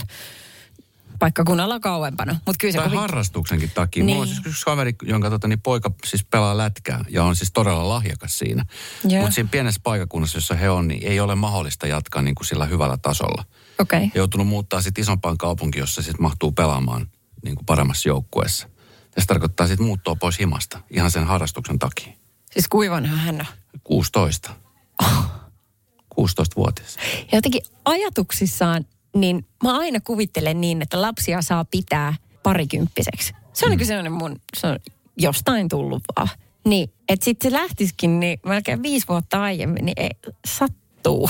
paikkakunnalla 1.19 1.79
kauempana. 1.79 2.33
Mutta 2.33 2.57
kyllä 2.59 2.71
se 2.71 2.77
Tai 2.77 2.87
kovin... 2.87 2.99
harrastuksenkin 2.99 3.71
takia. 3.73 4.03
Niin. 4.03 4.15
Mulla 4.15 4.21
on 4.21 4.27
Niin. 4.27 4.35
siis 4.35 4.47
yksi 4.47 4.65
kaveri, 4.65 4.95
jonka 5.01 5.29
tota, 5.29 5.47
niin 5.47 5.61
poika 5.61 5.91
siis 6.05 6.25
pelaa 6.25 6.57
lätkää 6.57 7.05
ja 7.09 7.23
on 7.23 7.35
siis 7.35 7.51
todella 7.51 7.89
lahjakas 7.89 8.37
siinä. 8.39 8.65
Mutta 9.03 9.31
siinä 9.31 9.49
pienessä 9.51 9.81
paikakunnassa, 9.83 10.37
jossa 10.37 10.55
he 10.55 10.69
on, 10.69 10.87
niin 10.87 11.03
ei 11.03 11.19
ole 11.19 11.35
mahdollista 11.35 11.87
jatkaa 11.87 12.21
niin 12.21 12.35
kuin 12.35 12.47
sillä 12.47 12.65
hyvällä 12.65 12.97
tasolla. 12.97 13.43
Okay. 13.79 14.07
joutunut 14.15 14.47
muuttaa 14.47 14.81
sitten 14.81 15.01
isompaan 15.01 15.37
kaupunkiin, 15.37 15.79
jossa 15.81 16.01
sitten 16.01 16.21
mahtuu 16.21 16.51
pelaamaan 16.51 17.07
niin 17.43 17.55
kuin 17.55 17.65
paremmassa 17.65 18.09
joukkueessa. 18.09 18.69
Ja 19.15 19.21
se 19.21 19.27
tarkoittaa 19.27 19.67
sitten 19.67 19.85
muuttoa 19.85 20.15
pois 20.15 20.39
himasta 20.39 20.79
ihan 20.89 21.11
sen 21.11 21.23
harrastuksen 21.23 21.79
takia. 21.79 22.13
Siis 22.51 22.67
kuivanhan 22.67 23.19
hän 23.19 23.39
on. 23.39 23.45
16. 23.83 24.51
16-vuotias. 26.19 26.97
Ja 27.31 27.37
jotenkin 27.37 27.61
ajatuksissaan, 27.85 28.85
niin 29.15 29.45
mä 29.63 29.77
aina 29.77 29.99
kuvittelen 29.99 30.61
niin, 30.61 30.81
että 30.81 31.01
lapsia 31.01 31.41
saa 31.41 31.65
pitää 31.65 32.13
parikymppiseksi. 32.43 33.33
Se 33.53 33.65
on 33.65 33.71
mm. 33.71 33.77
niin 33.77 33.87
sellainen 33.87 34.11
mun, 34.11 34.41
se 34.57 34.67
on 34.67 34.79
jostain 35.17 35.69
tullut 35.69 36.03
vaan. 36.17 36.29
Niin, 36.65 36.89
että 37.09 37.25
sitten 37.25 37.51
se 37.51 37.57
lähtisikin 37.57 38.19
niin 38.19 38.39
melkein 38.45 38.83
viisi 38.83 39.07
vuotta 39.07 39.41
aiemmin, 39.41 39.85
niin 39.85 40.01
ei, 40.01 40.11
sattuu. 40.47 41.29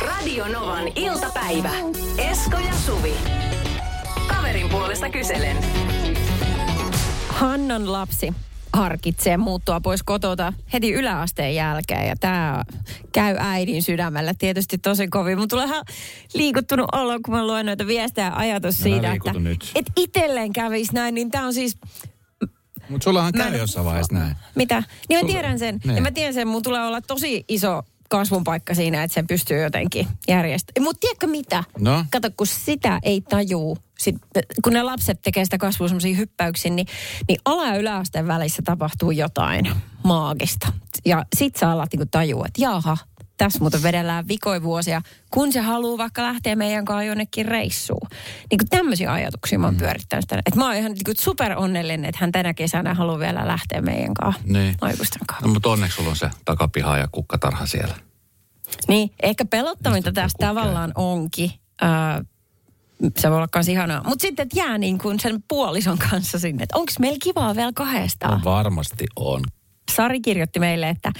Radio 0.00 0.48
Novan 0.48 0.88
iltapäivä. 0.94 1.70
Esko 2.18 2.58
ja 2.58 2.74
Suvi. 2.86 3.14
Kaverin 4.28 4.68
puolesta 4.68 5.10
kyselen. 5.10 5.56
Hannan 7.28 7.92
lapsi 7.92 8.32
harkitsee 8.72 9.36
muuttua 9.36 9.80
pois 9.80 10.02
kotota 10.02 10.52
heti 10.72 10.92
yläasteen 10.92 11.54
jälkeen. 11.54 12.08
Ja 12.08 12.14
tämä 12.20 12.64
käy 13.12 13.36
äidin 13.38 13.82
sydämellä 13.82 14.34
tietysti 14.38 14.78
tosi 14.78 15.08
kovin. 15.08 15.38
Mutta 15.38 15.56
tulee 15.56 15.66
ihan 15.66 15.84
liikuttunut 16.34 16.86
olo, 16.92 17.18
kun 17.24 17.34
mä 17.34 17.46
luen 17.46 17.66
noita 17.66 17.86
viestejä 17.86 18.26
ja 18.26 18.36
ajatus 18.36 18.78
siitä, 18.78 19.12
että 19.12 19.32
nyt. 19.32 19.70
et 19.74 19.86
itselleen 19.96 20.52
kävisi 20.52 20.92
näin. 20.94 21.14
Niin 21.14 21.30
tämä 21.30 21.46
on 21.46 21.54
siis 21.54 21.76
Mutta 22.88 23.04
sullahan 23.04 23.32
Mä 23.36 23.44
käy 23.44 23.52
en- 23.52 23.58
jossain 23.58 23.86
vaiheessa 23.86 24.14
näin. 24.14 24.36
Mitä? 24.54 24.82
Niin 25.08 25.16
mä 25.18 25.20
Sulla- 25.20 25.32
tiedän 25.32 25.58
sen. 25.58 25.80
Niin. 25.84 25.96
Ja 25.96 26.02
mä 26.02 26.10
tiedän 26.10 26.34
sen, 26.34 26.48
mun 26.48 26.62
tulee 26.62 26.86
olla 26.86 27.00
tosi 27.00 27.44
iso 27.48 27.82
kasvun 28.08 28.44
paikka 28.44 28.74
siinä, 28.74 29.02
että 29.02 29.14
sen 29.14 29.26
pystyy 29.26 29.62
jotenkin 29.62 30.08
järjestämään. 30.28 30.84
Mutta 30.84 31.00
tiedätkö 31.00 31.26
mitä? 31.26 31.64
No? 31.78 32.04
Kato, 32.10 32.28
kun 32.36 32.46
sitä 32.46 32.98
ei 33.02 33.20
tajuu, 33.20 33.78
sit, 33.98 34.16
kun 34.64 34.72
ne 34.72 34.82
lapset 34.82 35.22
tekee 35.22 35.44
sitä 35.44 35.58
kasvua 35.58 35.88
semmoisia 35.88 36.16
hyppäyksiä, 36.16 36.70
niin, 36.70 36.86
niin 37.28 37.38
ala- 37.44 37.66
ja 37.66 37.76
yläasteen 37.76 38.26
välissä 38.26 38.62
tapahtuu 38.64 39.10
jotain 39.10 39.70
maagista. 40.04 40.72
Ja 41.04 41.24
sit 41.36 41.56
sä 41.56 41.70
alat 41.70 41.92
niinku 41.92 42.08
tajua, 42.10 42.46
että 42.46 42.62
jaha, 42.62 42.96
tässä 43.36 43.58
muuten 43.58 43.82
vedellään 43.82 44.28
vikoivuosia, 44.28 45.02
kun 45.30 45.52
se 45.52 45.60
haluaa 45.60 45.98
vaikka 45.98 46.22
lähteä 46.22 46.56
meidän 46.56 46.84
kanssa 46.84 47.02
jonnekin 47.02 47.46
reissuun. 47.46 48.08
Niin 48.50 48.58
kuin 48.58 48.68
tämmöisiä 48.70 49.12
ajatuksia 49.12 49.58
mä 49.58 49.66
oon 49.66 49.74
mm. 49.74 49.78
pyörittänyt 49.78 50.24
sitä. 50.24 50.38
Että 50.46 50.56
mä 50.60 50.66
oon 50.66 50.74
ihan 50.76 50.92
niin 50.92 51.16
super 51.18 51.52
onnellinen, 51.58 52.04
että 52.04 52.18
hän 52.20 52.32
tänä 52.32 52.54
kesänä 52.54 52.94
haluaa 52.94 53.18
vielä 53.18 53.46
lähteä 53.46 53.80
meidän 53.80 54.14
kanssa 54.14 54.42
Niin. 54.44 54.74
aikuisten 54.80 55.26
kanssa. 55.26 55.46
No, 55.46 55.52
mutta 55.52 55.68
onneksi 55.68 55.96
sulla 55.96 56.10
on 56.10 56.16
se 56.16 56.30
takapiha 56.44 56.98
ja 56.98 57.08
kukkatarha 57.12 57.66
siellä. 57.66 57.94
Niin, 58.88 59.10
ehkä 59.22 59.44
pelottavinta 59.44 60.10
kukkia? 60.10 60.48
tavallaan 60.48 60.92
onkin, 60.94 61.50
ää, 61.80 62.24
se 63.18 63.30
voi 63.30 63.36
olla 63.36 63.48
kans 63.48 63.68
ihanaa, 63.68 64.02
mutta 64.04 64.22
sitten, 64.22 64.42
että 64.42 64.58
jää 64.58 64.78
niin 64.78 64.98
kuin 64.98 65.20
sen 65.20 65.42
puolison 65.48 65.98
kanssa 66.10 66.38
sinne, 66.38 66.62
että 66.62 66.78
onko 66.78 66.92
meillä 66.98 67.18
kivaa 67.22 67.56
vielä 67.56 67.72
kahdestaan. 67.74 68.32
No, 68.32 68.44
varmasti 68.44 69.04
on. 69.16 69.40
Sari 69.92 70.20
kirjoitti 70.20 70.60
meille, 70.60 70.88
että 70.88 71.12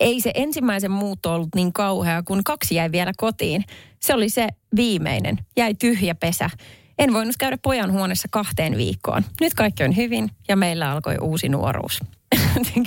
ei 0.00 0.20
se 0.20 0.30
ensimmäisen 0.34 0.90
muutto 0.90 1.34
ollut 1.34 1.48
niin 1.54 1.72
kauhea, 1.72 2.22
kun 2.22 2.44
kaksi 2.44 2.74
jäi 2.74 2.92
vielä 2.92 3.12
kotiin. 3.16 3.64
Se 4.00 4.14
oli 4.14 4.28
se 4.28 4.48
viimeinen, 4.76 5.38
jäi 5.56 5.74
tyhjä 5.74 6.14
pesä. 6.14 6.50
En 6.98 7.12
voinut 7.12 7.36
käydä 7.38 7.58
pojan 7.62 7.92
huoneessa 7.92 8.28
kahteen 8.30 8.76
viikkoon. 8.76 9.24
Nyt 9.40 9.54
kaikki 9.54 9.84
on 9.84 9.96
hyvin 9.96 10.30
ja 10.48 10.56
meillä 10.56 10.90
alkoi 10.90 11.16
uusi 11.20 11.48
nuoruus. 11.48 12.00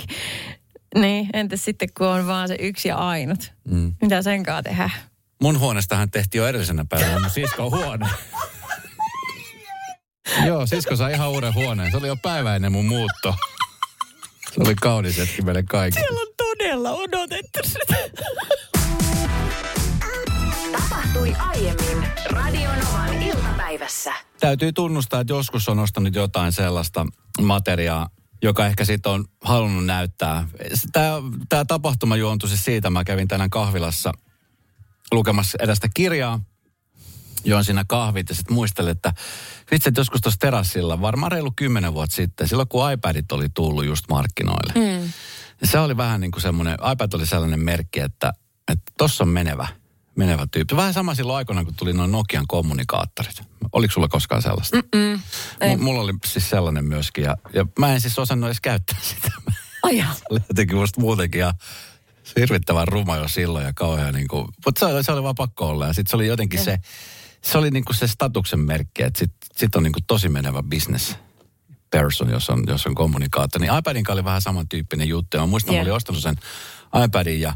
Niin, 0.94 1.28
entäs 1.32 1.64
sitten 1.64 1.88
kun 1.98 2.06
on 2.06 2.26
vaan 2.26 2.48
se 2.48 2.56
yksi 2.60 2.88
ja 2.88 2.96
ainut? 2.96 3.52
Mm. 3.64 3.94
Mitä 4.02 4.22
sen 4.22 4.42
kanssa 4.42 4.62
tehdään? 4.62 4.90
Mun 5.42 5.60
huoneestahan 5.60 6.10
tehtiin 6.10 6.40
jo 6.40 6.48
edellisenä 6.48 6.84
päivänä 6.88 7.20
mun 7.20 7.30
siskon 7.30 7.70
huone. 7.70 8.06
Joo, 10.46 10.66
sisko 10.66 10.96
sai 10.96 11.12
ihan 11.12 11.30
uuden 11.30 11.54
huoneen. 11.54 11.90
Se 11.90 11.96
oli 11.96 12.06
jo 12.06 12.16
päivä 12.16 12.56
ennen 12.56 12.72
mun 12.72 12.84
muutto. 12.84 13.34
Se 14.58 14.62
oli 14.64 14.74
kaunis 14.74 15.18
hetki 15.18 15.42
meille 15.42 15.62
kaikille. 15.62 16.06
Siellä 16.06 16.20
on 16.20 16.34
todella 16.36 16.90
odotettu 16.90 17.58
sitä. 17.62 17.96
Tapahtui 20.72 21.34
aiemmin 21.38 22.08
Radionovan 22.30 23.22
iltapäivässä. 23.22 24.12
Täytyy 24.40 24.72
tunnustaa, 24.72 25.20
että 25.20 25.32
joskus 25.32 25.68
on 25.68 25.78
ostanut 25.78 26.14
jotain 26.14 26.52
sellaista 26.52 27.06
materiaa, 27.42 28.08
joka 28.42 28.66
ehkä 28.66 28.84
sitten 28.84 29.12
on 29.12 29.24
halunnut 29.44 29.86
näyttää. 29.86 30.48
Tämä, 30.92 31.12
tämä 31.48 31.64
tapahtuma 31.64 32.16
juontui 32.16 32.48
siis 32.48 32.64
siitä, 32.64 32.90
mä 32.90 33.04
kävin 33.04 33.28
tänään 33.28 33.50
kahvilassa 33.50 34.12
lukemassa 35.12 35.58
edestä 35.60 35.88
kirjaa, 35.94 36.40
join 37.44 37.64
siinä 37.64 37.84
kahvit 37.88 38.28
ja 38.28 38.34
sitten 38.34 38.54
muistelin, 38.54 38.90
että 38.90 39.12
vitsi, 39.70 39.88
että 39.88 40.00
joskus 40.00 40.20
tuossa 40.20 40.38
terassilla, 40.40 41.00
varmaan 41.00 41.32
reilu 41.32 41.52
kymmenen 41.56 41.94
vuotta 41.94 42.16
sitten, 42.16 42.48
silloin 42.48 42.68
kun 42.68 42.92
iPadit 42.92 43.32
oli 43.32 43.48
tullut 43.54 43.84
just 43.86 44.04
markkinoille. 44.10 44.72
Mm. 44.74 45.12
Se 45.64 45.78
oli 45.78 45.96
vähän 45.96 46.20
niin 46.20 46.30
kuin 46.30 46.42
semmoinen, 46.42 46.78
iPad 46.92 47.12
oli 47.12 47.26
sellainen 47.26 47.60
merkki, 47.60 48.00
että 48.00 48.32
että 48.72 48.92
tossa 48.98 49.24
on 49.24 49.28
menevä, 49.28 49.68
menevä 50.14 50.46
tyyppi. 50.50 50.76
Vähän 50.76 50.94
sama 50.94 51.14
silloin 51.14 51.36
aikoinaan, 51.36 51.66
kun 51.66 51.74
tuli 51.74 51.92
noin 51.92 52.12
Nokian 52.12 52.46
kommunikaattorit. 52.48 53.42
Oliko 53.72 53.92
sulla 53.92 54.08
koskaan 54.08 54.42
sellaista? 54.42 54.76
Mm-mm. 54.76 55.20
M- 55.78 55.82
mulla 55.82 56.00
oli 56.00 56.12
siis 56.26 56.50
sellainen 56.50 56.84
myöskin 56.84 57.24
ja, 57.24 57.36
ja 57.52 57.66
mä 57.78 57.94
en 57.94 58.00
siis 58.00 58.18
osannut 58.18 58.48
edes 58.48 58.60
käyttää 58.60 58.98
sitä. 59.02 59.30
Se 60.14 60.22
oli 60.30 60.40
jotenkin 60.48 60.76
musta 60.76 61.00
muutenkin 61.00 61.38
ja 61.38 61.54
hirvittävän 62.36 62.88
ruma 62.88 63.16
jo 63.16 63.28
silloin 63.28 63.64
ja 63.64 63.72
kauhean 63.72 64.14
niin 64.14 64.28
kuin, 64.28 64.48
mutta 64.66 64.78
se, 64.78 64.94
oli- 64.94 65.04
se 65.04 65.12
oli 65.12 65.22
vaan 65.22 65.34
pakko 65.34 65.68
olla. 65.68 65.86
Ja 65.86 65.92
sitten 65.92 66.10
se 66.10 66.16
oli 66.16 66.26
jotenkin 66.26 66.60
se, 66.64 66.78
se 67.42 67.58
oli 67.58 67.70
niin 67.70 67.84
kuin 67.84 67.96
se 67.96 68.06
statuksen 68.06 68.60
merkki, 68.60 69.02
että 69.02 69.18
sit, 69.18 69.32
sit 69.56 69.74
on 69.74 69.82
niin 69.82 69.92
kuin 69.92 70.04
tosi 70.06 70.28
menevä 70.28 70.62
business 70.62 71.16
person, 71.90 72.30
jos 72.30 72.50
on, 72.50 72.64
jos 72.66 72.86
on 72.86 72.94
kommunikaattori. 72.94 73.66
Niin 73.66 73.78
iPadin 73.78 74.04
kanssa 74.04 74.12
oli 74.18 74.24
vähän 74.24 74.42
samantyyppinen 74.42 75.08
juttu. 75.08 75.36
Ja 75.36 75.40
mä 75.40 75.46
muistan, 75.46 75.74
yeah. 75.74 75.84
mä 75.84 75.88
olin 75.88 75.96
ostanut 75.96 76.22
sen 76.22 76.36
iPadin 77.04 77.40
ja 77.40 77.54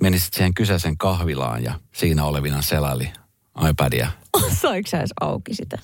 menin 0.00 0.20
sitten 0.20 0.36
siihen 0.36 0.54
kyseisen 0.54 0.98
kahvilaan 0.98 1.64
ja 1.64 1.80
siinä 1.92 2.24
olevina 2.24 2.62
selaili 2.62 3.12
iPadia. 3.70 4.10
Saiko 4.62 4.88
sä 4.88 4.98
edes 4.98 5.10
auki 5.20 5.54
sitä? 5.54 5.78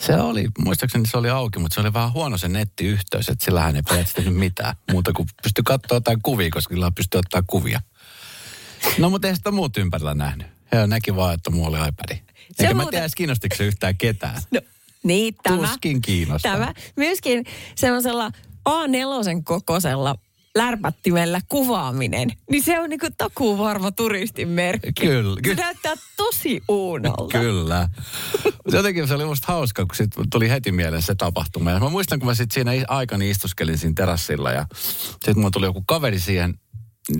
Se 0.00 0.16
oli, 0.16 0.48
muistaakseni 0.58 1.06
se 1.06 1.18
oli 1.18 1.30
auki, 1.30 1.58
mutta 1.58 1.74
se 1.74 1.80
oli 1.80 1.92
vähän 1.92 2.12
huono 2.12 2.38
se 2.38 2.48
nettiyhteys, 2.48 3.28
että 3.28 3.44
sillähän 3.44 3.76
ei 3.76 3.82
periaatteessa 3.82 4.30
mitään 4.46 4.76
muuta 4.90 5.12
kuin 5.12 5.28
pystyi 5.42 5.62
katsoa 5.64 5.96
jotain 5.96 6.22
kuvia, 6.22 6.50
koska 6.50 6.74
sillä 6.74 6.90
pystyy 6.90 7.18
ottaa 7.18 7.42
kuvia. 7.46 7.80
No 8.98 9.10
mutta 9.10 9.28
ei 9.28 9.36
sitä 9.36 9.50
muut 9.50 9.76
ympärillä 9.76 10.14
nähnyt. 10.14 10.46
He 10.72 10.86
näki 10.86 11.16
vaan, 11.16 11.34
että 11.34 11.50
mulla 11.50 11.78
oli 11.78 11.88
iPad. 11.88 12.27
Eikä 12.58 12.74
mä 12.74 12.86
tiedä 12.90 13.06
kiinnostiko 13.16 13.56
se 13.56 13.64
yhtään 13.64 13.96
ketään. 13.96 14.42
No, 14.50 14.60
niin, 15.02 15.34
tämä. 15.42 15.68
Tuskin 15.68 16.02
kiinnostaa. 16.02 16.52
Tämä 16.52 16.74
myöskin 16.96 17.44
semmoisella 17.74 18.30
A4 18.68 19.42
kokoisella 19.44 20.14
lärpättimellä 20.54 21.40
kuvaaminen, 21.48 22.32
niin 22.50 22.62
se 22.62 22.80
on 22.80 22.90
niinku 22.90 23.06
takuu 23.18 23.58
varma 23.58 23.92
turistin 23.92 24.48
merkki. 24.48 24.92
Kyllä, 24.92 25.34
Se 25.34 25.42
kyllä. 25.42 25.62
näyttää 25.62 25.94
tosi 26.16 26.62
uunolta. 26.68 27.38
Kyllä. 27.38 27.88
Jotenkin 28.72 29.08
se 29.08 29.14
oli 29.14 29.24
musta 29.24 29.52
hauska, 29.52 29.86
kun 29.86 29.96
sit 29.96 30.10
tuli 30.30 30.50
heti 30.50 30.72
mieleen 30.72 31.02
se 31.02 31.14
tapahtuma. 31.14 31.70
Ja 31.70 31.80
mä 31.80 31.88
muistan, 31.88 32.18
kun 32.18 32.28
mä 32.28 32.34
sit 32.34 32.50
siinä 32.50 32.72
aikani 32.88 33.30
istuskelin 33.30 33.78
siinä 33.78 33.94
terassilla 33.96 34.52
ja 34.52 34.66
sitten 35.10 35.38
mulla 35.38 35.50
tuli 35.50 35.66
joku 35.66 35.82
kaveri 35.86 36.20
siihen, 36.20 36.54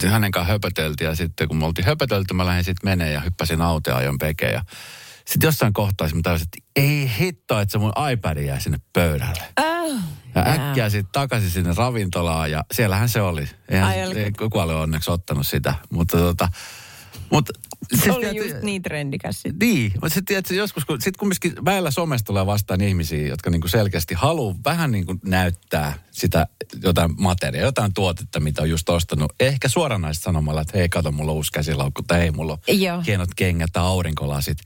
hänen 0.06 0.30
kanssa 0.30 0.52
höpöteltiin 0.52 1.08
ja 1.08 1.14
sitten 1.14 1.48
kun 1.48 1.56
me 1.56 1.66
oltiin 1.66 1.86
höpötelty, 1.86 2.34
mä 2.34 2.46
lähdin 2.46 2.64
sitten 2.64 2.90
menee 2.90 3.12
ja 3.12 3.20
hyppäsin 3.20 3.62
autoa 3.62 3.92
ja 3.92 3.98
ajon 3.98 4.18
pekeen 4.18 4.52
ja 4.52 4.62
sitten 5.28 5.48
jossain 5.48 5.72
kohtaa 5.72 6.08
mä 6.14 6.20
tajusin, 6.22 6.46
että 6.46 6.70
ei 6.76 7.10
hitto, 7.18 7.60
että 7.60 7.72
se 7.72 7.78
mun 7.78 7.92
iPad 8.12 8.36
jää 8.38 8.60
sinne 8.60 8.78
pöydälle. 8.92 9.42
Oh, 9.60 10.00
Ja 10.34 10.42
äkkiä 10.46 10.90
sitten 10.90 11.12
takaisin 11.12 11.50
sinne 11.50 11.74
ravintolaan 11.76 12.50
ja 12.50 12.64
siellähän 12.72 13.08
se 13.08 13.22
oli. 13.22 13.48
Eihän 13.68 13.88
Ai 13.88 13.98
ei 13.98 14.32
kukaan 14.32 14.68
ole 14.68 14.74
onneksi 14.74 15.10
ottanut 15.10 15.46
sitä, 15.46 15.74
mutta 15.90 16.18
tota, 16.18 16.48
mutta 17.30 17.52
Se 17.96 18.02
siis 18.02 18.16
oli 18.16 18.24
tiedätkö- 18.30 18.52
just 18.52 18.62
niin 18.64 18.82
trendikäs 18.82 19.42
sitten. 19.42 19.68
niin, 19.68 19.92
mutta 19.94 20.08
sitten 20.08 20.24
tiedätkö, 20.24 20.54
joskus, 20.54 20.84
kun, 20.84 21.00
sit 21.02 21.16
kumminkin 21.16 21.54
väillä 21.64 21.90
somesta 21.90 22.26
tulee 22.26 22.46
vastaan 22.46 22.80
ihmisiä, 22.80 23.26
jotka 23.28 23.50
niinku 23.50 23.68
selkeästi 23.68 24.14
haluaa 24.14 24.54
vähän 24.64 24.90
niinku 24.92 25.14
näyttää 25.24 25.98
sitä 26.10 26.46
jotain 26.82 27.10
materiaa, 27.18 27.64
jotain 27.64 27.94
tuotetta, 27.94 28.40
mitä 28.40 28.62
on 28.62 28.70
just 28.70 28.88
ostanut. 28.88 29.32
Ehkä 29.40 29.68
suoranaisesti 29.68 30.24
sanomalla, 30.24 30.60
että 30.60 30.78
hei, 30.78 30.88
kato, 30.88 31.12
mulla 31.12 31.30
on 31.32 31.36
uusi 31.36 31.52
käsilaukku, 31.52 32.02
tai 32.02 32.18
hei, 32.18 32.30
mulla 32.30 32.52
on 32.52 32.80
Joo. 32.80 33.02
hienot 33.06 33.30
kengät 33.36 33.70
tai 33.72 33.82
aurinkolasit. 33.82 34.58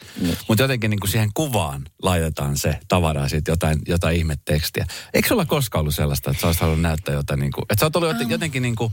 Mutta 0.49 0.65
jotenkin 0.65 0.91
niinku 0.91 1.07
siihen 1.07 1.31
kuvaan 1.35 1.85
laitetaan 2.03 2.59
se 2.59 2.79
tavaraa 2.89 3.29
sitten 3.29 3.53
jotain, 3.53 3.79
jotain 3.87 4.17
ihmetekstiä. 4.17 4.87
Eikö 5.15 5.29
sulla 5.29 5.47
koskaan 5.47 5.81
ollut 5.81 5.95
sellaista, 5.95 6.31
että 6.31 6.41
sä 6.41 6.47
olisit 6.47 6.61
halunnut 6.61 6.83
näyttää 6.83 7.15
jotain 7.15 7.41
niinku, 7.41 7.63
että 7.63 7.81
sä 7.81 7.87
oot 7.87 7.97
ollut 7.97 8.11
joten- 8.11 8.31
jotenkin 8.31 8.63
niinku, 8.63 8.93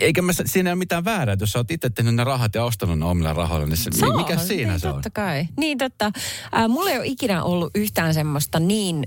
eikä 0.00 0.22
mä, 0.22 0.32
siinä 0.32 0.70
ei 0.70 0.72
ole 0.72 0.78
mitään 0.78 1.04
väärää, 1.04 1.36
jos 1.40 1.52
sä 1.52 1.58
oot 1.58 1.70
itse 1.70 1.90
tehnyt 1.90 2.14
ne 2.14 2.24
rahat 2.24 2.54
ja 2.54 2.64
ostanut 2.64 2.98
ne 2.98 3.04
omilla 3.04 3.32
rahoilla, 3.32 3.66
niin 3.66 3.76
se, 3.76 3.90
Saa, 3.94 4.16
mikä 4.16 4.36
siinä 4.36 4.70
niin, 4.70 4.80
se 4.80 4.88
on? 4.88 4.94
totta 4.94 5.10
kai. 5.10 5.48
Niin 5.56 5.78
totta. 5.78 6.04
Äh, 6.56 6.68
mulla 6.68 6.90
ei 6.90 6.98
ole 6.98 7.06
ikinä 7.06 7.44
ollut 7.44 7.70
yhtään 7.74 8.14
semmoista 8.14 8.60
niin, 8.60 9.04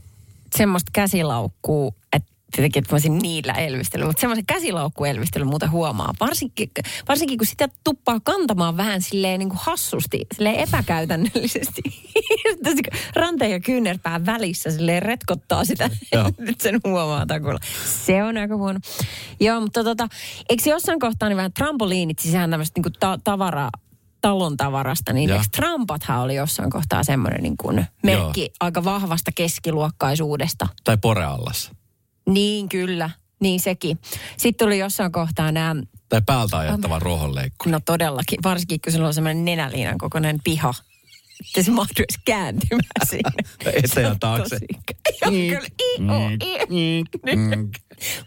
semmoista 0.55 0.89
käsilaukkuu, 0.93 1.95
että 2.13 2.36
tietenkin, 2.51 2.79
että 2.81 2.93
mä 2.93 2.95
olisin 2.95 3.17
niillä 3.17 3.53
elvistellyt, 3.53 4.07
mutta 4.07 4.21
semmoisen 4.21 4.45
käsilaukkuelvistelyn 4.45 5.47
muuten 5.47 5.71
huomaa. 5.71 6.13
Varsinkin, 6.19 6.69
varsinkin 7.07 7.37
kun 7.37 7.47
sitä 7.47 7.69
tuppaa 7.83 8.19
kantamaan 8.23 8.77
vähän 8.77 9.01
silleen 9.01 9.39
niin 9.39 9.49
kuin 9.49 9.59
hassusti, 9.61 10.25
silleen 10.35 10.55
epäkäytännöllisesti. 10.55 11.81
Ranteen 13.15 13.51
ja 13.51 13.59
kyynärpään 13.59 14.25
välissä 14.25 14.71
silleen 14.71 15.03
retkottaa 15.03 15.65
sitä, 15.65 15.89
nyt 16.37 16.61
sen 16.61 16.79
huomaa 16.83 17.25
takulla. 17.25 17.59
Se 18.05 18.23
on 18.23 18.37
aika 18.37 18.55
huono. 18.55 18.79
Joo, 19.39 19.61
mutta 19.61 19.83
tota, 19.83 20.07
eikö 20.49 20.63
se 20.63 20.69
jossain 20.69 20.99
kohtaa 20.99 21.29
niin 21.29 21.37
vähän 21.37 21.53
trampoliinit, 21.53 22.19
siis 22.19 22.31
sehän 22.31 22.49
tämmöistä 22.49 22.81
niin 22.81 22.93
ta- 22.99 23.19
tavaraa, 23.23 23.69
talon 24.21 24.57
tavarasta, 24.57 25.13
niin 25.13 25.29
eikö 25.29 25.43
Trumpathan 25.55 26.19
oli 26.21 26.35
jossain 26.35 26.69
kohtaa 26.69 27.03
semmoinen 27.03 27.43
niin 27.43 27.57
kuin 27.57 27.85
merkki 28.03 28.41
Joo. 28.41 28.49
aika 28.59 28.83
vahvasta 28.83 29.31
keskiluokkaisuudesta. 29.35 30.67
Tai 30.83 30.97
poreallas. 30.97 31.76
Niin 32.27 32.69
kyllä, 32.69 33.09
niin 33.39 33.59
sekin. 33.59 33.97
Sitten 34.37 34.65
tuli 34.65 34.79
jossain 34.79 35.11
kohtaa 35.11 35.51
nämä, 35.51 35.75
Tai 36.09 36.21
päältä 36.25 36.57
ajettava 36.57 36.99
ruohonleikku. 36.99 37.69
no 37.69 37.79
todellakin, 37.85 38.39
varsinkin 38.43 38.79
kun 38.83 38.93
sulla 38.93 39.07
on 39.07 39.13
semmoinen 39.13 39.45
nenäliinan 39.45 39.97
kokoinen 39.97 40.39
piha. 40.43 40.73
Että 41.47 41.63
se 41.63 41.71
mahtuu 41.71 42.03
edes 42.09 42.19
kääntymään 42.25 43.07
sinne. 43.09 43.31
Eteen 43.65 44.05
ja 44.05 44.15
taakse. 44.19 44.57
Joo, 45.21 45.31
kyllä. 45.31 45.59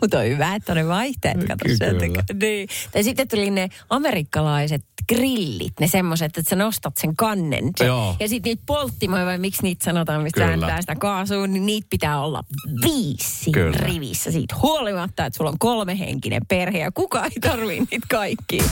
Mutta 0.00 0.18
on 0.18 0.24
hyvä, 0.24 0.54
että 0.54 0.72
on 0.72 0.76
ne 0.76 0.88
vaihteet, 0.88 1.44
kato 1.44 1.64
sieltä. 1.78 2.06
Niin. 2.40 2.68
Tai 2.92 3.04
sitten 3.04 3.28
tuli 3.28 3.50
ne 3.50 3.68
amerikkalaiset 3.90 4.82
grillit, 5.08 5.72
ne 5.80 5.88
semmoiset, 5.88 6.38
että 6.38 6.50
sä 6.50 6.56
nostat 6.56 6.96
sen 6.96 7.16
kannen. 7.16 7.64
Se, 7.78 7.84
Joo. 7.84 8.16
ja 8.20 8.28
sitten 8.28 8.50
niitä 8.50 8.62
polttimoja, 8.66 9.26
vai 9.26 9.38
miksi 9.38 9.62
niitä 9.62 9.84
sanotaan, 9.84 10.22
mistä 10.22 10.40
Kyllä. 10.40 10.50
vääntää 10.50 10.80
sitä 10.80 10.94
kaasua, 10.96 11.46
niin 11.46 11.66
niitä 11.66 11.86
pitää 11.90 12.20
olla 12.20 12.42
viisi 12.84 13.50
Kyllä. 13.50 13.76
rivissä 13.76 14.30
siitä. 14.30 14.54
Huolimatta, 14.62 15.26
että 15.26 15.36
sulla 15.36 15.50
on 15.50 15.58
kolmehenkinen 15.58 16.42
perhe 16.48 16.78
ja 16.78 16.92
kukaan 16.92 17.24
ei 17.24 17.40
tarvii 17.40 17.80
niitä 17.80 18.06
kaikkia. 18.10 18.64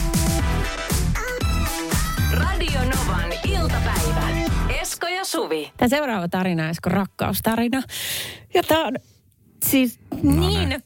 Radio 2.31 2.79
Novan 2.79 3.33
iltapäivä. 3.47 4.29
Esko 4.81 5.07
ja 5.07 5.25
Suvi. 5.25 5.71
Tämä 5.77 5.89
seuraava 5.89 6.27
tarina 6.27 6.63
on 6.63 6.69
Esko 6.69 6.89
rakkaustarina. 6.89 7.81
Ja 8.53 8.63
tämä 8.63 8.87
on 8.87 8.93
siis 9.65 9.99
No 10.23 10.49
niin 10.49 10.83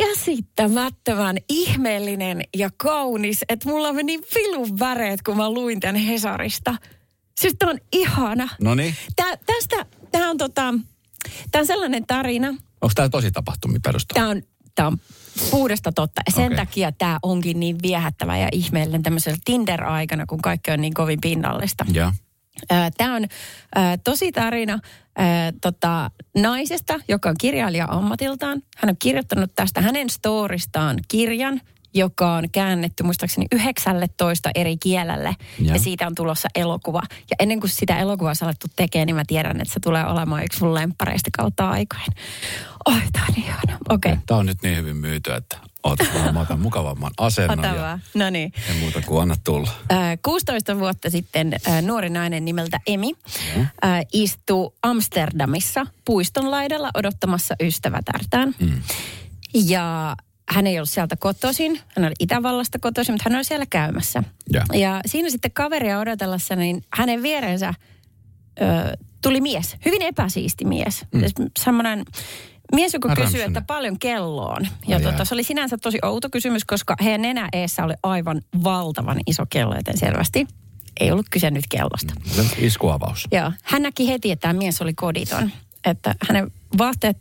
käsittämättömän 0.00 1.36
ihmeellinen 1.48 2.42
ja 2.56 2.70
kaunis, 2.76 3.44
että 3.48 3.68
mulla 3.68 3.92
meni 3.92 4.18
vilun 4.34 4.78
väreet, 4.78 5.22
kun 5.22 5.36
mä 5.36 5.50
luin 5.50 5.80
tämän 5.80 5.96
Hesarista. 5.96 6.76
Siis 7.40 7.56
on 7.62 7.78
ihana. 7.92 8.48
No 8.60 8.74
niin. 8.74 8.94
Tää, 9.16 9.36
tästä, 9.46 9.86
tää 10.12 10.30
on 10.30 10.38
tota, 10.38 10.74
tää 11.50 11.60
on 11.60 11.66
sellainen 11.66 12.06
tarina. 12.06 12.48
Onko 12.48 12.92
tämä 12.94 13.08
tosi 13.08 13.30
tapahtumia 13.30 13.80
perustuva? 13.84 14.20
Tää 14.20 14.28
on, 14.28 14.42
tää 14.74 14.86
on 14.86 14.98
puhdasta 15.50 15.92
totta. 15.92 16.20
Sen 16.34 16.44
Okei. 16.44 16.56
takia 16.56 16.92
tämä 16.92 17.18
onkin 17.22 17.60
niin 17.60 17.76
viehättävä 17.82 18.38
ja 18.38 18.48
ihmeellinen 18.52 19.02
tämmöisellä 19.02 19.38
Tinder-aikana, 19.44 20.26
kun 20.26 20.42
kaikki 20.42 20.70
on 20.70 20.80
niin 20.80 20.94
kovin 20.94 21.20
pinnallista. 21.20 21.86
Tämä 22.96 23.16
on 23.16 23.26
tosi 24.04 24.32
tarina 24.32 24.78
ää, 25.20 25.52
tota, 25.60 26.10
naisesta, 26.36 27.00
joka 27.08 27.28
on 27.28 27.34
kirjailija 27.40 27.86
ammatiltaan. 27.90 28.62
Hän 28.76 28.90
on 28.90 28.96
kirjoittanut 28.98 29.50
tästä 29.54 29.80
hänen 29.80 30.10
storistaan 30.10 30.98
kirjan, 31.08 31.60
joka 31.94 32.34
on 32.34 32.50
käännetty 32.52 33.02
muistaakseni 33.02 33.46
19 33.52 34.50
eri 34.54 34.76
kielelle. 34.76 35.36
Joo. 35.58 35.74
Ja 35.74 35.80
siitä 35.80 36.06
on 36.06 36.14
tulossa 36.14 36.48
elokuva. 36.54 37.02
Ja 37.30 37.36
ennen 37.40 37.60
kuin 37.60 37.70
sitä 37.70 37.98
elokuvaa 37.98 38.32
on 38.42 38.46
alettu 38.46 38.66
tekemään, 38.76 39.06
niin 39.06 39.16
mä 39.16 39.24
tiedän, 39.26 39.60
että 39.60 39.74
se 39.74 39.80
tulee 39.80 40.06
olemaan 40.06 40.44
yksi 40.44 40.64
mun 40.64 40.74
lemppareista 40.74 41.30
kautta 41.38 41.70
aikojen. 41.70 42.12
Oi, 42.86 43.00
tää 43.12 43.24
on 43.28 43.34
ihana. 43.36 43.78
Okei, 43.88 44.12
okay. 44.12 44.22
Tämä 44.26 44.40
on 44.40 44.46
nyt 44.46 44.62
niin 44.62 44.76
hyvin 44.76 44.96
myyty, 44.96 45.32
että 45.32 45.56
oot 45.82 45.98
mä 46.32 46.40
otan 46.40 46.60
mukavamman 46.60 47.12
asennon 47.18 47.58
ota 47.58 47.74
vaan. 47.80 48.02
No 48.14 48.30
niin. 48.30 48.52
ei 48.68 48.80
muuta 48.80 49.02
kuin 49.06 49.22
anna 49.22 49.34
tulla. 49.44 49.70
Ää, 49.90 50.16
16 50.16 50.78
vuotta 50.78 51.10
sitten 51.10 51.56
nuori 51.82 52.10
nainen 52.10 52.44
nimeltä 52.44 52.80
Emi 52.86 53.14
ää, 53.82 54.02
istui 54.12 54.72
Amsterdamissa 54.82 55.86
puiston 56.04 56.50
laidalla 56.50 56.90
odottamassa 56.94 57.54
ystävätärtään. 57.60 58.54
Mm. 58.60 58.82
Ja 59.54 60.16
hän 60.48 60.66
ei 60.66 60.78
ollut 60.78 60.90
sieltä 60.90 61.16
kotoisin, 61.16 61.80
hän 61.96 62.04
oli 62.04 62.14
Itävallasta 62.20 62.78
kotoisin, 62.78 63.12
mutta 63.14 63.24
hän 63.30 63.36
oli 63.36 63.44
siellä 63.44 63.66
käymässä. 63.66 64.22
Ja. 64.52 64.64
Ja 64.72 65.00
siinä 65.06 65.30
sitten 65.30 65.50
kaveria 65.50 65.98
odotellessa, 65.98 66.56
niin 66.56 66.84
hänen 66.92 67.22
vierensä 67.22 67.74
ö, 68.60 68.64
tuli 69.22 69.40
mies, 69.40 69.76
hyvin 69.84 70.02
epäsiisti 70.02 70.64
mies. 70.64 71.04
Mm. 71.14 71.22
Semmoinen 71.58 72.04
mies, 72.74 72.94
joka 72.94 73.14
kysyi, 73.14 73.42
että 73.42 73.62
paljon 73.66 73.98
kello 73.98 74.46
on. 74.46 74.68
Ja 74.86 74.96
Ai 74.96 75.02
jaa. 75.02 75.24
se 75.24 75.34
oli 75.34 75.44
sinänsä 75.44 75.78
tosi 75.78 75.98
outo 76.02 76.28
kysymys, 76.30 76.64
koska 76.64 76.96
heidän 77.02 77.22
nenä 77.22 77.48
eessä 77.52 77.84
oli 77.84 77.94
aivan 78.02 78.42
valtavan 78.64 79.20
iso 79.26 79.44
kello, 79.50 79.74
joten 79.74 79.98
selvästi 79.98 80.46
ei 81.00 81.12
ollut 81.12 81.26
kyse 81.30 81.50
nyt 81.50 81.64
kellosta. 81.68 82.14
On 82.38 82.46
Iskuavaus. 82.58 83.28
Joo. 83.32 83.52
Hän 83.62 83.82
näki 83.82 84.08
heti, 84.08 84.30
että 84.30 84.48
tämä 84.48 84.58
mies 84.58 84.82
oli 84.82 84.94
koditon. 84.94 85.50
Että 85.84 86.14
hänen 86.28 86.50
vaatteet 86.78 87.16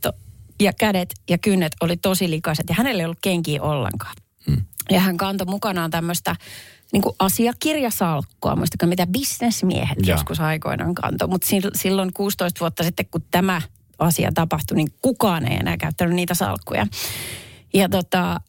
ja 0.62 0.74
kädet 0.74 1.14
ja 1.30 1.38
kynnet 1.38 1.72
oli 1.82 1.98
tosi 1.98 2.30
likaiset 2.30 2.66
ja 2.70 2.76
hänellä 2.76 3.02
ei 3.02 3.06
ollut 3.06 3.20
kenkiä 3.22 3.62
ollenkaan. 3.62 4.16
Mm. 4.48 4.58
Ja 4.92 5.00
hän 5.00 5.18
kantoi 5.18 5.48
mukanaan 5.48 5.92
tämmöistä 5.92 6.36
niin 6.94 7.04
asiakirjasalkkua, 7.20 8.56
muistakaa 8.56 8.90
mitä 8.90 9.08
bisnesmiehet 9.08 9.98
Joo. 10.06 10.16
joskus 10.16 10.40
aikoinaan 10.40 10.96
kantoi. 10.96 11.28
Mutta 11.28 11.48
silloin 11.76 12.14
16 12.14 12.60
vuotta 12.60 12.84
sitten, 12.84 13.06
kun 13.12 13.22
tämä 13.32 13.62
asia 14.00 14.32
tapahtui, 14.34 14.78
niin 14.78 14.94
kukaan 15.02 15.52
ei 15.52 15.58
enää 15.58 15.78
käyttänyt 15.78 16.16
niitä 16.16 16.34
salkkuja. 16.34 16.88
Ja 17.74 17.90
tota, 17.90 18.42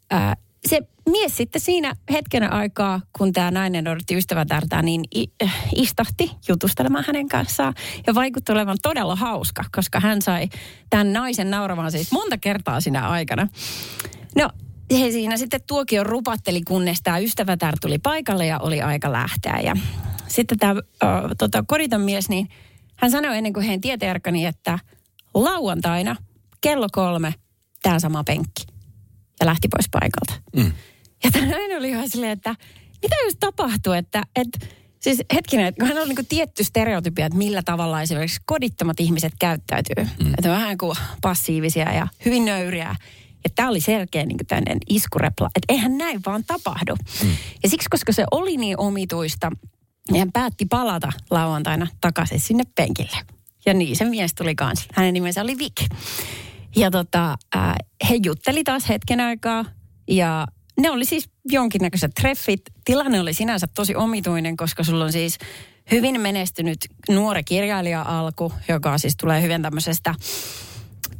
se 0.68 0.80
mies 1.10 1.36
sitten 1.36 1.60
siinä 1.60 1.92
hetken 2.10 2.52
aikaa, 2.52 3.00
kun 3.18 3.32
tämä 3.32 3.50
nainen 3.50 3.88
odotti 3.88 4.16
ystävätärtää, 4.16 4.82
niin 4.82 5.04
äh, 5.42 5.54
istahti 5.76 6.30
jutustelemaan 6.48 7.04
hänen 7.06 7.28
kanssaan. 7.28 7.74
Ja 8.06 8.14
vaikutti 8.14 8.52
olevan 8.52 8.76
todella 8.82 9.16
hauska, 9.16 9.64
koska 9.76 10.00
hän 10.00 10.22
sai 10.22 10.48
tämän 10.90 11.12
naisen 11.12 11.50
nauramaan 11.50 11.92
siis 11.92 12.12
monta 12.12 12.38
kertaa 12.38 12.80
siinä 12.80 13.08
aikana. 13.08 13.48
No, 14.36 14.50
he 14.98 15.10
siinä 15.10 15.36
sitten 15.36 15.60
tuokion 15.66 16.06
rupatteli, 16.06 16.62
kunnes 16.62 17.02
tämä 17.02 17.18
ystävätär 17.18 17.74
tuli 17.80 17.98
paikalle 17.98 18.46
ja 18.46 18.58
oli 18.58 18.82
aika 18.82 19.12
lähteä. 19.12 19.60
Ja 19.64 19.74
sitten 20.28 20.58
tämä 20.58 20.74
tota, 21.38 21.64
koditon 21.66 22.00
mies, 22.00 22.28
niin 22.28 22.48
hän 22.96 23.10
sanoi 23.10 23.36
ennen 23.36 23.52
kuin 23.52 23.66
heidän 23.66 23.80
tietäjärkani, 23.80 24.46
että 24.46 24.78
lauantaina 25.34 26.16
kello 26.60 26.86
kolme 26.92 27.34
tämä 27.82 27.98
sama 27.98 28.24
penkki. 28.24 28.64
Ja 29.40 29.46
lähti 29.46 29.68
pois 29.68 29.86
paikalta. 29.90 30.50
Mm. 30.56 30.72
Ja 31.24 31.30
nainen 31.46 31.78
oli 31.78 31.88
ihan 31.88 32.10
silleen, 32.10 32.32
että 32.32 32.54
mitä 33.02 33.16
jos 33.24 33.36
tapahtuu, 33.40 33.92
että, 33.92 34.22
että 34.36 34.66
siis 35.00 35.22
hetkinen, 35.34 35.66
että 35.66 35.78
kun 35.78 35.88
hän 35.88 36.02
on 36.02 36.08
niin 36.08 36.26
tietty 36.28 36.64
stereotypia, 36.64 37.26
että 37.26 37.38
millä 37.38 37.62
tavalla 37.62 38.02
esimerkiksi 38.02 38.40
kodittomat 38.44 39.00
ihmiset 39.00 39.32
käyttäytyy. 39.38 40.04
Mm. 40.24 40.34
Että 40.38 40.48
vähän 40.48 40.78
kuin 40.78 40.96
passiivisia 41.22 41.92
ja 41.92 42.08
hyvin 42.24 42.44
nöyriä. 42.44 42.96
Ja 43.44 43.50
tämä 43.54 43.68
oli 43.68 43.80
selkeä 43.80 44.26
niin 44.26 44.38
tämmöinen 44.48 44.78
iskurepla, 44.88 45.50
että 45.54 45.72
eihän 45.72 45.98
näin 45.98 46.20
vaan 46.26 46.44
tapahdu. 46.44 46.96
Mm. 47.22 47.30
Ja 47.62 47.68
siksi, 47.68 47.88
koska 47.90 48.12
se 48.12 48.24
oli 48.30 48.56
niin 48.56 48.80
omituista, 48.80 49.50
niin 50.10 50.18
hän 50.18 50.32
päätti 50.32 50.66
palata 50.66 51.12
lauantaina 51.30 51.86
takaisin 52.00 52.40
sinne 52.40 52.64
penkille. 52.74 53.16
Ja 53.66 53.74
niin 53.74 53.96
se 53.96 54.04
mies 54.04 54.34
tuli 54.34 54.54
kanssa. 54.54 54.86
Hänen 54.94 55.14
nimensä 55.14 55.42
oli 55.42 55.58
Vic. 55.58 55.86
Ja 56.76 56.90
tota, 56.90 57.36
äh, 57.56 57.74
he 58.10 58.18
jutteli 58.24 58.64
taas 58.64 58.88
hetken 58.88 59.20
aikaa 59.20 59.64
ja 60.08 60.46
ne 60.80 60.90
oli 60.90 61.04
siis 61.04 61.30
jonkinnäköiset 61.44 62.12
treffit. 62.20 62.60
Tilanne 62.84 63.20
oli 63.20 63.34
sinänsä 63.34 63.66
tosi 63.74 63.94
omituinen, 63.94 64.56
koska 64.56 64.84
sulla 64.84 65.04
on 65.04 65.12
siis 65.12 65.38
hyvin 65.90 66.20
menestynyt 66.20 66.78
nuori 67.08 67.44
kirjailija-alku, 67.44 68.52
joka 68.68 68.98
siis 68.98 69.16
tulee 69.16 69.42
hyvin 69.42 69.62
tämmöisestä 69.62 70.14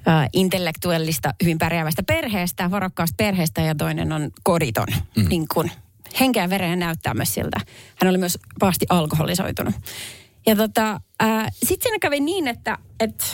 äh, 0.09 0.29
intellektuellista, 0.33 1.35
hyvin 1.43 1.59
pärjäävästä 1.59 2.03
perheestä, 2.03 2.71
varokkaasta 2.71 3.15
perheestä 3.17 3.61
ja 3.61 3.75
toinen 3.75 4.13
on 4.13 4.31
koditon. 4.43 4.89
Mm. 5.17 5.29
Niin 5.29 5.47
kuin 5.55 5.71
henkeä 6.21 6.51
vereen 6.51 6.79
näyttää 6.79 7.15
myös 7.15 7.35
siltä. 7.35 7.61
Hän 7.97 8.11
oli 8.11 8.19
myös 8.19 8.39
pahasti 8.61 8.87
alkoholisoitunut. 8.89 9.75
Ja 10.47 10.57
tota, 10.57 11.01
sitten 11.53 11.83
siinä 11.83 11.99
kävi 11.99 12.21
niin, 12.21 12.49
että, 12.49 12.79
että 13.01 13.25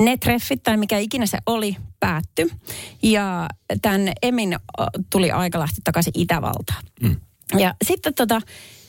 ne 0.00 0.16
treffit 0.16 0.62
tai 0.62 0.76
mikä 0.76 0.98
ikinä 0.98 1.26
se 1.26 1.38
oli, 1.46 1.76
päätty. 2.00 2.50
Ja 3.02 3.48
tämän 3.82 4.12
Emin 4.22 4.52
äh, 4.52 4.86
tuli 5.10 5.30
aika 5.30 5.58
lähteä 5.58 5.80
takaisin 5.84 6.12
Itävaltaan. 6.16 6.82
Mm. 7.02 7.16
Ja 7.58 7.74
sitten 7.84 8.14
tota, 8.14 8.40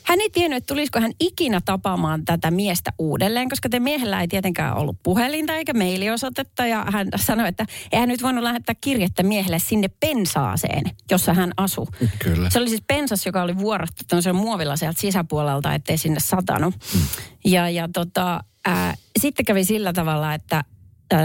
hän 0.05 0.21
ei 0.21 0.29
tiennyt, 0.29 0.57
että 0.57 0.73
tulisiko 0.73 0.99
hän 0.99 1.11
ikinä 1.19 1.61
tapaamaan 1.65 2.25
tätä 2.25 2.51
miestä 2.51 2.91
uudelleen, 2.99 3.49
koska 3.49 3.69
te 3.69 3.79
miehellä 3.79 4.21
ei 4.21 4.27
tietenkään 4.27 4.77
ollut 4.77 4.97
puhelinta 5.03 5.53
eikä 5.53 5.73
mailiosoitetta. 5.73 6.65
Ja 6.65 6.85
hän 6.89 7.07
sanoi, 7.15 7.47
että 7.47 7.65
ei 7.91 7.99
hän 7.99 8.09
nyt 8.09 8.21
voinut 8.21 8.43
lähettää 8.43 8.75
kirjettä 8.81 9.23
miehelle 9.23 9.59
sinne 9.59 9.87
pensaaseen, 9.87 10.83
jossa 11.11 11.33
hän 11.33 11.51
asui. 11.57 11.85
Kyllä. 12.19 12.49
Se 12.49 12.59
oli 12.59 12.69
siis 12.69 12.83
pensas, 12.87 13.25
joka 13.25 13.41
oli 13.41 13.57
vuorattu 13.57 14.03
tämmöisellä 14.07 14.39
muovilla 14.39 14.75
sieltä 14.75 15.01
sisäpuolelta, 15.01 15.73
ettei 15.73 15.97
sinne 15.97 16.19
satanut. 16.19 16.75
Mm. 16.93 17.01
Ja, 17.45 17.69
ja 17.69 17.89
tota, 17.93 18.43
ää, 18.65 18.95
sitten 19.19 19.45
kävi 19.45 19.63
sillä 19.63 19.93
tavalla, 19.93 20.33
että 20.33 20.63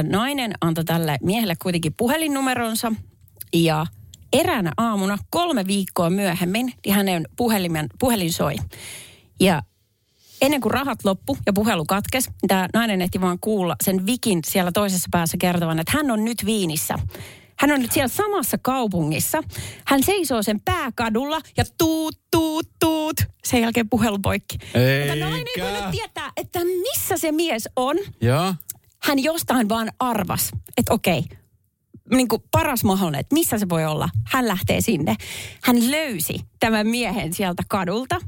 nainen 0.03 0.53
antoi 0.61 0.85
tälle 0.85 1.19
miehelle 1.23 1.55
kuitenkin 1.63 1.95
puhelinnumeronsa 1.97 2.93
ja 3.55 3.87
eräänä 4.33 4.73
aamuna 4.77 5.19
kolme 5.31 5.67
viikkoa 5.67 6.11
myöhemmin 6.11 6.73
niin 6.85 6.95
hänen 6.95 7.29
puhelimen, 7.37 7.87
puhelin 7.99 8.33
soi. 8.33 8.55
Ja 9.41 9.63
ennen 10.41 10.61
kuin 10.61 10.73
rahat 10.73 10.99
loppu 11.05 11.39
ja 11.47 11.53
puhelu 11.53 11.85
katkesi, 11.85 12.31
niin 12.31 12.49
tämä 12.49 12.69
nainen 12.75 13.03
ehti 13.03 13.21
vaan 13.21 13.39
kuulla 13.41 13.77
sen 13.85 14.07
Vikin 14.07 14.41
siellä 14.47 14.73
toisessa 14.73 15.09
päässä 15.13 15.37
kertovan, 15.41 15.79
että 15.79 15.93
hän 15.97 16.11
on 16.11 16.25
nyt 16.25 16.47
Viinissä. 16.47 16.95
Hän 17.59 17.73
on 17.73 17.81
nyt 17.81 17.93
siellä 17.93 18.09
samassa 18.09 18.59
kaupungissa. 18.63 19.43
Hän 19.87 20.03
seisoo 20.03 20.43
sen 20.43 20.61
pääkadulla 20.61 21.41
ja 21.57 21.65
tuut, 21.79 22.21
tuut, 22.31 22.69
tuut. 22.81 23.17
Sen 23.45 23.61
jälkeen 23.61 23.89
puhelu 23.89 24.19
poikki. 24.19 24.59
Mutta 24.59 25.27
nainen 25.27 25.47
ei 25.57 25.63
Eikä. 25.63 25.63
voinut 25.63 25.91
tietää, 25.91 26.31
että 26.37 26.59
missä 26.65 27.17
se 27.17 27.33
mies 27.33 27.69
on. 27.77 27.97
Joo. 28.21 28.55
Hän 29.03 29.19
jostain 29.19 29.69
vaan 29.69 29.93
arvas, 29.99 30.51
että 30.77 30.95
okei, 30.95 31.25
niin 32.11 32.29
kuin 32.29 32.43
paras 32.51 32.85
mahdollinen, 32.85 33.21
että 33.21 33.35
missä 33.35 33.59
se 33.59 33.69
voi 33.69 33.85
olla. 33.85 34.09
Hän 34.27 34.49
lähtee 34.49 34.81
sinne. 34.81 35.17
Hän 35.63 35.91
löysi 35.91 36.35
tämän 36.61 36.87
miehen 36.87 37.33
sieltä 37.33 37.63
kadulta. 37.69 38.21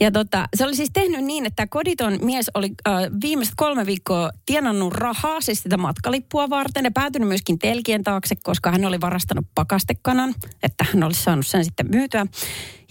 Ja 0.00 0.10
tota, 0.10 0.48
se 0.56 0.64
oli 0.64 0.76
siis 0.76 0.90
tehnyt 0.92 1.24
niin, 1.24 1.46
että 1.46 1.66
koditon 1.66 2.18
mies 2.22 2.50
oli 2.54 2.70
äh, 2.88 2.94
viimeiset 3.22 3.54
kolme 3.56 3.86
viikkoa 3.86 4.30
tienannut 4.46 4.92
rahaa, 4.92 5.40
siis 5.40 5.62
sitä 5.62 5.76
matkalippua 5.76 6.50
varten. 6.50 6.84
Ja 6.84 6.90
päätynyt 6.90 7.28
myöskin 7.28 7.58
telkien 7.58 8.02
taakse, 8.02 8.36
koska 8.42 8.70
hän 8.70 8.84
oli 8.84 9.00
varastanut 9.00 9.46
pakastekanan, 9.54 10.34
että 10.62 10.86
hän 10.92 11.02
olisi 11.02 11.22
saanut 11.22 11.46
sen 11.46 11.64
sitten 11.64 11.90
myytyä. 11.90 12.26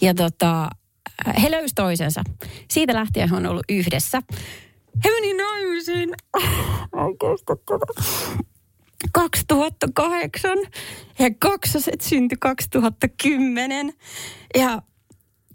Ja 0.01 0.13
tota, 0.13 0.63
äh, 1.27 1.43
he 1.43 1.51
löysi 1.51 1.75
toisensa. 1.75 2.23
Siitä 2.71 2.93
lähtien 2.93 3.29
he 3.29 3.35
on 3.35 3.45
ollut 3.45 3.65
yhdessä. 3.69 4.21
He 5.05 5.09
meni 5.09 5.33
naimisiin. 5.33 6.09
2008 9.11 10.57
ja 11.19 11.29
kaksoset 11.39 12.01
syntyi 12.01 12.37
2010. 12.39 13.93
Ja 14.57 14.81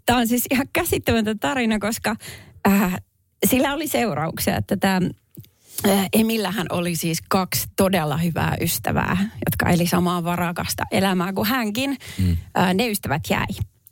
tämä 0.06 0.18
on 0.18 0.28
siis 0.28 0.44
ihan 0.50 0.66
käsittämätön 0.72 1.38
tarina, 1.38 1.78
koska 1.78 2.16
äh, 2.68 2.96
sillä 3.46 3.74
oli 3.74 3.86
seurauksia, 3.86 4.56
että 4.56 4.76
tämä 4.76 5.00
Äh, 5.88 6.08
Emillähän 6.12 6.66
oli 6.70 6.96
siis 6.96 7.22
kaksi 7.28 7.68
todella 7.76 8.16
hyvää 8.16 8.56
ystävää, 8.60 9.16
jotka 9.46 9.70
eli 9.70 9.86
samaa 9.86 10.24
varakasta 10.24 10.84
elämää 10.90 11.32
kuin 11.32 11.48
hänkin. 11.48 11.96
Mm. 12.18 12.36
Ne 12.74 12.88
ystävät 12.88 13.22
jäi. 13.30 13.46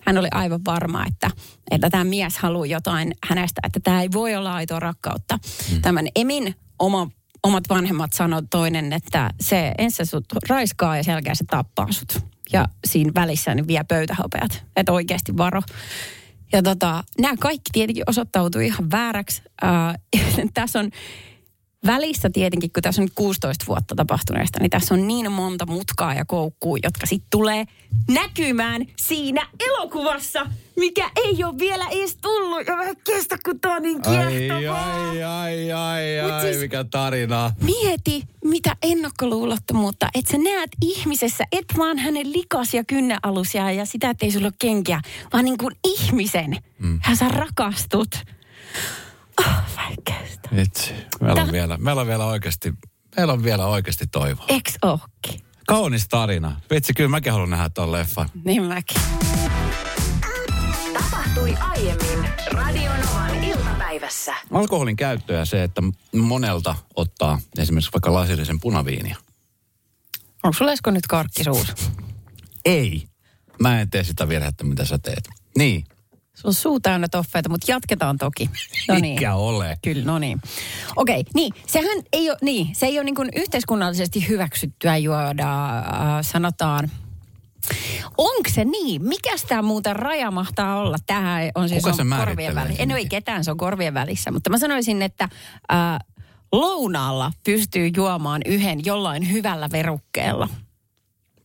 Hän 0.06 0.18
oli 0.18 0.28
aivan 0.30 0.60
varma, 0.64 1.04
että, 1.06 1.30
että 1.70 1.90
tämä 1.90 2.04
mies 2.04 2.38
haluaa 2.38 2.66
jotain 2.66 3.14
hänestä, 3.28 3.60
että 3.66 3.80
tämä 3.80 4.02
ei 4.02 4.08
voi 4.12 4.36
olla 4.36 4.54
aitoa 4.54 4.80
rakkautta. 4.80 5.38
Mm. 5.72 5.82
Tämän 5.82 6.08
Emin 6.16 6.54
oma, 6.78 7.10
omat 7.42 7.64
vanhemmat 7.68 8.12
sanoivat 8.12 8.50
toinen, 8.50 8.92
että 8.92 9.30
se 9.40 9.72
ensin 9.78 10.06
sut 10.06 10.24
raiskaa 10.48 10.96
ja 10.96 11.04
sen 11.04 11.12
jälkeen 11.12 11.36
se 11.36 11.44
tappaa 11.50 11.92
sut. 11.92 12.24
Ja 12.52 12.64
siinä 12.86 13.12
välissä 13.14 13.54
niin 13.54 13.68
vie 13.68 13.84
pöytähopeat, 13.88 14.64
että 14.76 14.92
oikeasti 14.92 15.36
varo. 15.36 15.62
Ja 16.52 16.62
tota, 16.62 17.04
nämä 17.20 17.34
kaikki 17.40 17.70
tietenkin 17.72 18.04
osoittautui 18.06 18.66
ihan 18.66 18.90
vääräksi. 18.90 19.42
Äh, 19.64 19.94
tässä 20.54 20.78
on 20.80 20.90
välissä 21.88 22.30
tietenkin, 22.32 22.70
kun 22.72 22.82
tässä 22.82 23.02
on 23.02 23.04
nyt 23.04 23.14
16 23.14 23.64
vuotta 23.68 23.94
tapahtuneesta, 23.94 24.60
niin 24.60 24.70
tässä 24.70 24.94
on 24.94 25.08
niin 25.08 25.32
monta 25.32 25.66
mutkaa 25.66 26.14
ja 26.14 26.24
koukkuu, 26.24 26.78
jotka 26.82 27.06
sitten 27.06 27.30
tulee 27.30 27.64
näkymään 28.08 28.86
siinä 28.96 29.46
elokuvassa, 29.68 30.46
mikä 30.76 31.10
ei 31.24 31.44
ole 31.44 31.58
vielä 31.58 31.88
edes 31.90 32.16
tullut. 32.16 32.66
Ja 32.66 32.76
mä 32.76 32.84
kestä, 33.04 33.38
kun 33.44 33.60
tää 33.60 33.72
on 33.72 33.82
niin 33.82 34.02
kiehtovaa. 34.02 35.08
Ai, 35.08 35.22
ai, 35.22 35.72
ai, 35.72 36.20
ai, 36.20 36.30
ai 36.30 36.42
siis, 36.42 36.58
mikä 36.58 36.84
tarina. 36.84 37.52
Mieti, 37.60 38.22
mitä 38.44 38.76
ennakkoluulottomuutta, 38.82 40.08
että 40.14 40.30
sä 40.32 40.38
näet 40.38 40.70
ihmisessä, 40.82 41.44
et 41.52 41.66
vaan 41.78 41.98
hänen 41.98 42.32
likas- 42.32 42.74
ja 42.74 42.84
kynnealusia 42.84 43.72
ja 43.72 43.84
sitä, 43.84 44.10
että 44.10 44.26
ei 44.26 44.32
sulla 44.32 44.46
ole 44.46 44.54
kenkiä, 44.58 45.00
vaan 45.32 45.44
niin 45.44 45.58
kuin 45.58 45.76
ihmisen. 45.84 46.56
Mm. 46.78 46.98
Hän 47.02 47.16
sä 47.16 47.28
rakastut. 47.28 48.10
Oh, 49.38 49.68
Itse. 50.62 51.06
Meillä 51.20 51.42
on, 51.42 51.52
vielä, 51.52 51.78
meillä 51.78 52.00
on 52.00 52.06
vielä 52.06 52.26
oikeasti, 52.26 52.74
meillä 53.16 53.32
on 53.32 53.42
vielä 53.42 53.66
oikeasti 53.66 54.06
toivoa. 54.06 54.44
Eks 54.48 54.74
ookin? 54.82 55.40
Kaunis 55.66 56.08
tarina. 56.08 56.60
Vitsi, 56.70 56.94
kyllä 56.94 57.08
mäkin 57.08 57.32
haluan 57.32 57.50
nähdä 57.50 57.68
tuon 57.68 57.92
leffan. 57.92 58.28
Niin 58.44 58.62
mäkin. 58.62 59.02
Tapahtui 60.92 61.54
aiemmin 61.60 62.30
Radionovan 62.52 63.44
iltapäivässä. 63.44 64.34
Alkoholin 64.52 64.96
käyttö 64.96 65.32
ja 65.32 65.44
se, 65.44 65.62
että 65.62 65.82
monelta 66.12 66.74
ottaa 66.96 67.40
esimerkiksi 67.58 67.92
vaikka 67.92 68.12
lasillisen 68.12 68.60
punaviinia. 68.60 69.16
Onko 70.42 70.52
sulla 70.52 70.72
Esko 70.72 70.90
nyt 70.90 71.06
karkkisuus? 71.06 71.74
Ei. 72.64 73.08
Mä 73.62 73.80
en 73.80 73.90
tee 73.90 74.04
sitä 74.04 74.28
virhettä, 74.28 74.64
mitä 74.64 74.84
sä 74.84 74.98
teet. 74.98 75.28
Niin, 75.58 75.84
se 76.38 76.48
on 76.48 76.54
suu 76.54 76.80
täynnä 76.80 77.08
toffeita, 77.08 77.48
mutta 77.48 77.72
jatketaan 77.72 78.18
toki. 78.18 78.50
No 78.88 78.94
niin. 78.94 79.14
Mikä 79.14 79.34
ole. 79.34 79.78
Kyllä, 79.84 80.04
no 80.04 80.18
niin. 80.18 80.40
Okei, 80.96 81.20
okay, 81.20 81.32
niin. 81.34 81.52
Sehän 81.66 81.98
ei 82.12 82.30
ole, 82.30 82.38
niin, 82.42 82.74
se 82.74 82.86
ei 82.86 82.98
ole 82.98 83.04
niin 83.04 83.14
kuin 83.14 83.28
yhteiskunnallisesti 83.36 84.28
hyväksyttyä 84.28 84.96
juoda, 84.96 85.78
äh, 85.78 85.84
sanotaan, 86.22 86.90
Onko 88.18 88.50
se 88.50 88.64
niin? 88.64 89.04
Mikä 89.04 89.30
tämä 89.48 89.62
muuten 89.62 89.96
raja 89.96 90.30
mahtaa 90.30 90.76
olla? 90.76 90.96
Tähän 91.06 91.50
on 91.54 91.68
siis 91.68 91.84
Kuka 91.84 92.02
on 92.02 92.18
korvien 92.18 92.54
välissä. 92.54 92.82
En 92.82 92.92
ole 92.92 93.04
ketään, 93.04 93.44
se 93.44 93.50
on 93.50 93.56
korvien 93.56 93.94
välissä. 93.94 94.30
Mutta 94.30 94.50
mä 94.50 94.58
sanoisin, 94.58 95.02
että 95.02 95.28
äh, 95.72 95.98
lounaalla 96.52 97.32
pystyy 97.44 97.90
juomaan 97.96 98.42
yhden 98.46 98.84
jollain 98.84 99.32
hyvällä 99.32 99.68
verukkeella. 99.72 100.48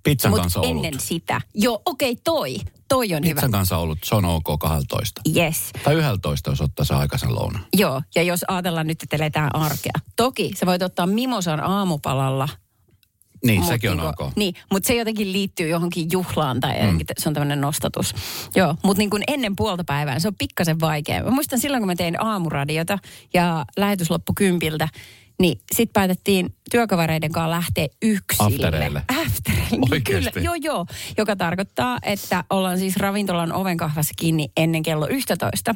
Pizzan 0.04 0.32
Mut 0.32 0.40
kanssa 0.40 0.60
ennen 0.64 0.94
ollut. 0.94 1.02
sitä. 1.02 1.42
Joo, 1.54 1.82
okei, 1.86 2.12
okay, 2.12 2.22
toi. 2.24 2.56
Toi 2.88 3.14
on 3.14 3.22
Pizzan 3.22 3.44
hyvä. 3.44 3.58
kanssa 3.58 3.78
ollut, 3.78 3.98
se 4.04 4.16
on 4.16 4.26
ok 4.26 4.60
12. 4.60 5.22
Yes. 5.36 5.72
Tai 5.84 5.94
11, 5.96 6.50
jos 6.50 6.62
ottaa 6.62 6.86
se 6.86 6.94
aikaisen 6.94 7.36
louna. 7.36 7.60
Joo, 7.74 8.02
ja 8.16 8.24
jos 8.24 8.46
ajatellaan 8.48 8.88
nyt, 8.88 9.04
että 9.04 9.16
eletään 9.16 9.56
arkea. 9.56 9.94
Toki 10.16 10.52
sä 10.56 10.66
voit 10.66 10.82
ottaa 10.82 11.08
mimosan 11.08 11.60
aamupalalla. 11.60 12.50
Niin, 13.46 13.60
mut 13.60 13.70
sekin 13.70 13.92
on 13.92 13.98
niinku- 13.98 14.24
ok. 14.24 14.32
Niin, 14.36 14.54
mutta 14.72 14.88
se 14.88 14.96
jotenkin 14.96 15.34
liittyy 15.34 15.68
johonkin 15.68 16.08
juhlaan 16.12 16.60
tai 16.60 16.92
mm. 16.92 17.00
se 17.18 17.30
on 17.30 17.34
tämmöinen 17.34 17.62
nostatus. 17.62 18.16
Joo, 18.56 18.76
mutta 18.84 19.00
niin 19.00 19.10
kuin 19.10 19.24
ennen 19.28 19.56
puolta 19.56 19.84
päivää 19.84 20.20
se 20.20 20.28
on 20.28 20.36
pikkasen 20.38 20.80
vaikea. 20.80 21.24
Mä 21.24 21.32
muistan 21.32 21.60
silloin, 21.60 21.82
kun 21.82 21.88
mä 21.88 21.96
tein 21.96 22.24
aamuradiota 22.24 23.00
ja 23.34 23.66
lähetys 23.78 24.10
loppu 24.10 24.34
kympiltä, 24.36 24.88
niin 25.40 25.62
sit 25.76 25.94
päätettiin 25.94 26.56
työkavereiden 26.72 27.32
kanssa 27.32 27.50
lähteä 27.50 27.88
yksille. 28.02 28.48
Aftereille. 28.48 29.04
Aftereille. 29.08 29.88
Niin 29.92 30.04
kyllä, 30.04 30.32
joo, 30.42 30.56
joo. 30.56 30.86
Joka 31.18 31.36
tarkoittaa, 31.36 32.00
että 32.04 32.44
ollaan 32.50 32.80
siis 32.80 32.98
ravintolan 32.98 33.54
ovenkahvassa 33.54 34.14
kiinni 34.18 34.52
ennen 34.58 34.84
kello 34.84 35.08
11. 35.08 35.76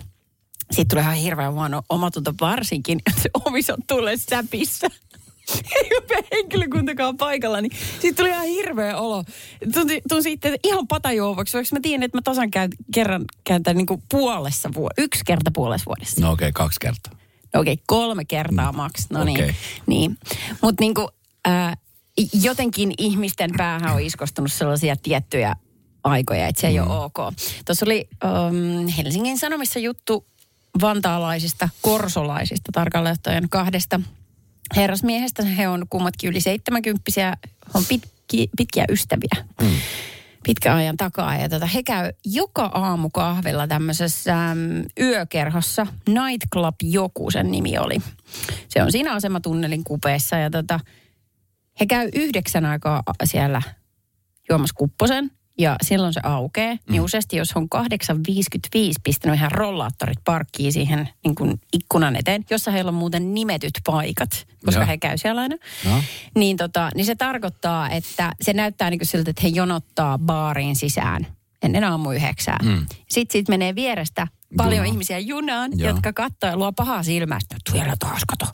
Sitten 0.71 0.87
tulee 0.87 1.01
ihan 1.01 1.15
hirveän 1.15 1.53
huono 1.53 1.81
omatunto 1.89 2.33
varsinkin, 2.41 2.99
jos 3.09 3.23
se 3.23 3.29
omis 3.45 3.69
on 3.69 3.77
tulee 3.87 4.17
säpissä. 4.17 4.87
Ei 5.75 5.89
ole 5.97 6.23
henkilökuntakaan 6.31 7.17
paikalla, 7.17 7.61
niin 7.61 7.71
siitä 7.99 8.15
tuli 8.15 8.29
ihan 8.29 8.45
hirveä 8.45 8.97
olo. 8.97 9.23
Tunsi, 9.73 10.01
tunsi 10.09 10.31
itse 10.31 10.57
ihan 10.63 10.87
patajuovaksi, 10.87 11.57
vaikka 11.57 11.75
mä 11.75 11.79
tiedän, 11.81 12.03
että 12.03 12.17
mä 12.17 12.21
tasan 12.21 12.51
käyn, 12.51 12.69
kerran 12.93 13.25
käytän 13.43 13.77
niin 13.77 13.85
kuin 13.85 14.03
puolessa 14.11 14.69
vuodessa, 14.75 15.01
yksi 15.01 15.23
kerta 15.25 15.51
puolessa 15.53 15.85
vuodessa. 15.85 16.21
No 16.21 16.31
okei, 16.31 16.49
okay, 16.49 16.63
kaksi 16.63 16.79
kertaa. 16.79 17.26
No 17.53 17.59
okei, 17.61 17.73
okay, 17.73 17.83
kolme 17.87 18.25
kertaa 18.25 18.71
maks. 18.71 19.09
No 19.09 19.23
niin. 19.23 19.43
Okei. 19.43 19.55
niin. 19.87 20.17
Mutta 20.61 20.81
niinku, 20.83 21.09
äh, 21.47 21.77
jotenkin 22.41 22.93
ihmisten 22.97 23.51
päähän 23.57 23.93
on 23.93 24.01
iskostunut 24.01 24.51
sellaisia 24.51 24.95
tiettyjä 24.95 25.55
aikoja, 26.03 26.47
että 26.47 26.61
se 26.61 26.67
ei 26.67 26.79
mm. 26.79 26.87
ole 26.87 26.99
ok. 26.99 27.17
Tuossa 27.65 27.85
oli 27.85 28.09
um, 28.23 28.87
Helsingin 28.87 29.39
Sanomissa 29.39 29.79
juttu 29.79 30.25
vantaalaisista, 30.81 31.69
korsolaisista 31.81 32.71
tarkalleen 32.73 33.13
ottaen 33.13 33.49
kahdesta 33.49 33.99
herrasmiehestä. 34.75 35.43
He 35.43 35.67
on 35.67 35.85
kummatkin 35.89 36.29
yli 36.29 36.41
70 36.41 37.01
he 37.17 37.31
on 37.73 37.85
pitki, 37.85 38.49
pitkiä 38.57 38.85
ystäviä. 38.89 39.45
Mm 39.61 39.67
pitkän 40.47 40.75
ajan 40.75 40.97
takaa. 40.97 41.37
Ja 41.37 41.49
tota, 41.49 41.65
he 41.65 41.83
käy 41.83 42.11
joka 42.25 42.65
aamu 42.65 43.09
kahvilla 43.09 43.67
tämmöisessä 43.67 44.49
äm, 44.51 44.59
yökerhossa. 44.99 45.87
Nightclub 46.09 46.75
joku 46.83 47.31
sen 47.31 47.51
nimi 47.51 47.77
oli. 47.77 47.97
Se 48.67 48.83
on 48.83 48.91
siinä 48.91 49.13
asematunnelin 49.13 49.83
kupeessa 49.83 50.35
ja 50.37 50.49
tota, 50.49 50.79
he 51.79 51.85
käy 51.85 52.09
yhdeksän 52.15 52.65
aikaa 52.65 53.03
siellä 53.23 53.61
juomassa 54.49 54.75
kupposen. 54.77 55.31
Ja 55.57 55.75
silloin 55.81 56.13
se 56.13 56.19
aukeaa. 56.23 56.73
Mm. 56.73 56.79
Niin 56.89 57.01
useasti, 57.01 57.37
jos 57.37 57.51
on 57.55 57.67
8.55 57.75 57.81
pistänyt 59.03 59.37
ihan 59.37 59.51
rollaattorit 59.51 60.19
parkkiin 60.23 60.73
siihen 60.73 61.09
niin 61.23 61.35
kuin 61.35 61.61
ikkunan 61.73 62.15
eteen, 62.15 62.45
jossa 62.49 62.71
heillä 62.71 62.89
on 62.89 62.95
muuten 62.95 63.33
nimetyt 63.33 63.73
paikat, 63.85 64.47
koska 64.65 64.81
Joo. 64.81 64.87
he 64.87 64.97
käy 64.97 65.17
siellä 65.17 65.41
aina. 65.41 65.55
Joo. 65.85 66.01
Niin, 66.35 66.57
tota, 66.57 66.89
niin 66.95 67.05
se 67.05 67.15
tarkoittaa, 67.15 67.89
että 67.89 68.31
se 68.41 68.53
näyttää 68.53 68.89
niin 68.89 68.99
kuin 68.99 69.07
siltä, 69.07 69.29
että 69.29 69.41
he 69.43 69.47
jonottaa 69.47 70.17
baariin 70.17 70.75
sisään 70.75 71.27
ennen 71.63 71.83
aamu 71.83 72.11
yhdeksää. 72.11 72.59
Mm. 72.63 72.85
Sitten 73.09 73.31
siitä 73.33 73.51
menee 73.51 73.75
vierestä 73.75 74.27
paljon 74.57 74.77
Juna. 74.77 74.89
ihmisiä 74.91 75.19
junaan, 75.19 75.71
Joo. 75.75 75.87
jotka 75.87 76.13
katsoo 76.13 76.49
ja 76.49 76.57
luo 76.57 76.71
pahaa 76.71 77.03
silmää. 77.03 77.39
Siellä 77.71 77.95
taas 77.99 78.21
kato, 78.27 78.45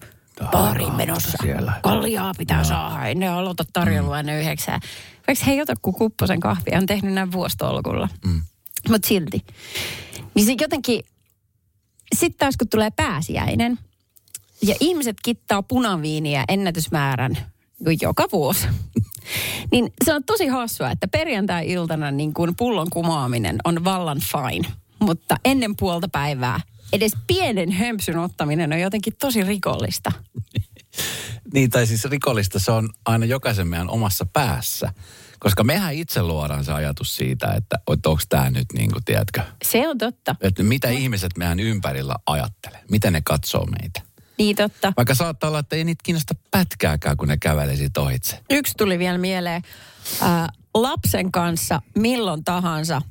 baariin 0.51 0.95
menossa. 0.95 1.37
siellä. 1.41 1.73
Kaljaa 1.83 2.33
pitää 2.37 2.63
saada, 2.63 3.05
ei 3.05 3.15
ne 3.15 3.27
aloita 3.27 3.63
tarjolla 3.73 4.15
mm. 4.15 4.19
ennen 4.19 4.41
yhdeksää. 4.41 4.79
Vaikka 5.27 5.45
he 5.45 5.51
ei 5.51 5.61
ota 5.61 5.73
kuin 5.81 5.95
kupposen 5.95 6.39
kahvia, 6.39 6.77
on 6.77 6.85
tehnyt 6.85 7.13
näin 7.13 7.31
vuostolkulla. 7.31 8.09
Mm. 8.25 8.41
Mutta 8.89 9.07
silti. 9.07 9.45
Niin 10.35 10.45
se 10.45 10.55
jotenkin, 10.61 11.03
sitten 12.15 12.39
taas 12.39 12.57
kun 12.57 12.69
tulee 12.69 12.89
pääsiäinen, 12.91 13.79
ja 14.61 14.75
ihmiset 14.79 15.17
kittaa 15.23 15.63
punaviiniä 15.63 16.43
ennätysmäärän 16.47 17.37
joka 18.01 18.25
vuosi. 18.31 18.67
niin 19.71 19.93
se 20.05 20.13
on 20.13 20.23
tosi 20.23 20.47
hassua, 20.47 20.91
että 20.91 21.07
perjantai-iltana 21.07 22.11
niin 22.11 22.33
kuin 22.33 22.55
pullon 22.57 22.87
kumoaminen 22.89 23.57
on 23.63 23.83
vallan 23.83 24.19
fine. 24.19 24.67
Mutta 25.03 25.35
ennen 25.45 25.75
puolta 25.75 26.07
päivää 26.07 26.59
edes 26.93 27.11
pienen 27.27 27.71
hömpsyn 27.71 28.17
ottaminen 28.17 28.73
on 28.73 28.79
jotenkin 28.79 29.13
tosi 29.19 29.43
rikollista. 29.43 30.11
Niin, 31.53 31.69
tai 31.69 31.87
siis 31.87 32.05
rikollista 32.05 32.59
se 32.59 32.71
on 32.71 32.89
aina 33.05 33.25
jokaisen 33.25 33.67
meidän 33.67 33.89
omassa 33.89 34.25
päässä. 34.33 34.93
Koska 35.39 35.63
mehän 35.63 35.93
itse 35.93 36.21
luodaan 36.21 36.65
se 36.65 36.73
ajatus 36.73 37.15
siitä, 37.15 37.53
että, 37.53 37.79
onko 37.87 38.21
tämä 38.29 38.49
nyt 38.49 38.67
niin 38.73 38.91
kuin, 38.91 39.03
tiedätkö, 39.03 39.41
Se 39.65 39.87
on 39.89 39.97
totta. 39.97 40.35
että 40.41 40.63
mitä 40.63 40.89
ihmiset 40.89 41.37
meidän 41.37 41.59
ympärillä 41.59 42.15
ajattelee, 42.25 42.79
miten 42.91 43.13
ne 43.13 43.21
katsoo 43.25 43.65
meitä. 43.65 44.01
Niin 44.37 44.55
totta. 44.55 44.93
Vaikka 44.97 45.15
saattaa 45.15 45.47
olla, 45.47 45.59
että 45.59 45.75
ei 45.75 45.83
niitä 45.83 46.01
kiinnosta 46.03 46.35
pätkääkään, 46.51 47.17
kun 47.17 47.27
ne 47.27 47.37
kävelee 47.37 47.75
siitä 47.75 48.01
ohitse. 48.01 48.39
Yksi 48.49 48.73
tuli 48.77 48.99
vielä 48.99 49.17
mieleen. 49.17 49.61
Ää, 50.21 50.49
lapsen 50.73 51.31
kanssa 51.31 51.81
milloin 51.95 52.43
tahansa, 52.43 53.01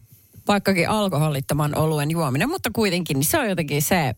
vaikkakin 0.48 0.88
alkoholittoman 0.88 1.78
oluen 1.78 2.10
juominen, 2.10 2.48
mutta 2.48 2.70
kuitenkin 2.72 3.14
niin 3.14 3.24
se 3.24 3.38
on 3.38 3.48
jotenkin 3.48 3.82
se, 3.82 4.14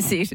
siis, 0.08 0.30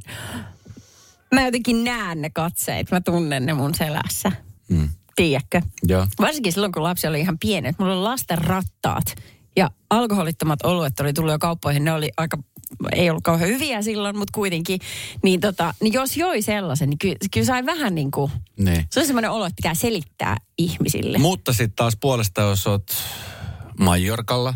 mä 1.35 1.45
jotenkin 1.45 1.83
näen 1.83 2.21
ne 2.21 2.29
katseet, 2.29 2.91
mä 2.91 3.01
tunnen 3.01 3.45
ne 3.45 3.53
mun 3.53 3.75
selässä. 3.75 4.31
Mm. 4.69 4.89
Tiedätkö? 5.15 5.61
Joo. 5.83 6.07
Varsinkin 6.19 6.53
silloin, 6.53 6.71
kun 6.71 6.83
lapsi 6.83 7.07
oli 7.07 7.19
ihan 7.19 7.39
pieni, 7.39 7.67
että 7.67 7.83
mulla 7.83 7.95
oli 7.95 8.03
lasten 8.03 8.37
rattaat. 8.37 9.15
Ja 9.55 9.71
alkoholittomat 9.89 10.65
oluet 10.65 10.99
oli 10.99 11.13
tullut 11.13 11.31
jo 11.31 11.39
kauppoihin. 11.39 11.83
Ne 11.83 11.93
oli 11.93 12.09
aika, 12.17 12.37
ei 12.95 13.09
ollut 13.09 13.23
kauhean 13.23 13.49
hyviä 13.49 13.81
silloin, 13.81 14.17
mutta 14.17 14.31
kuitenkin. 14.35 14.79
Niin, 15.23 15.39
tota, 15.39 15.73
niin 15.81 15.93
jos 15.93 16.17
joi 16.17 16.41
sellaisen, 16.41 16.89
niin 16.89 16.97
kyllä, 16.97 17.15
kyllä 17.33 17.45
sai 17.45 17.65
vähän 17.65 17.95
niin 17.95 18.11
kuin... 18.11 18.31
Niin. 18.59 18.85
Se 18.91 18.99
on 18.99 19.05
semmoinen 19.05 19.31
olo, 19.31 19.45
että 19.45 19.55
pitää 19.55 19.73
selittää 19.73 20.37
ihmisille. 20.57 21.17
Mutta 21.17 21.53
sitten 21.53 21.75
taas 21.75 21.97
puolesta, 22.01 22.41
jos 22.41 22.67
oot 22.67 22.91
Majorkalla, 23.79 24.53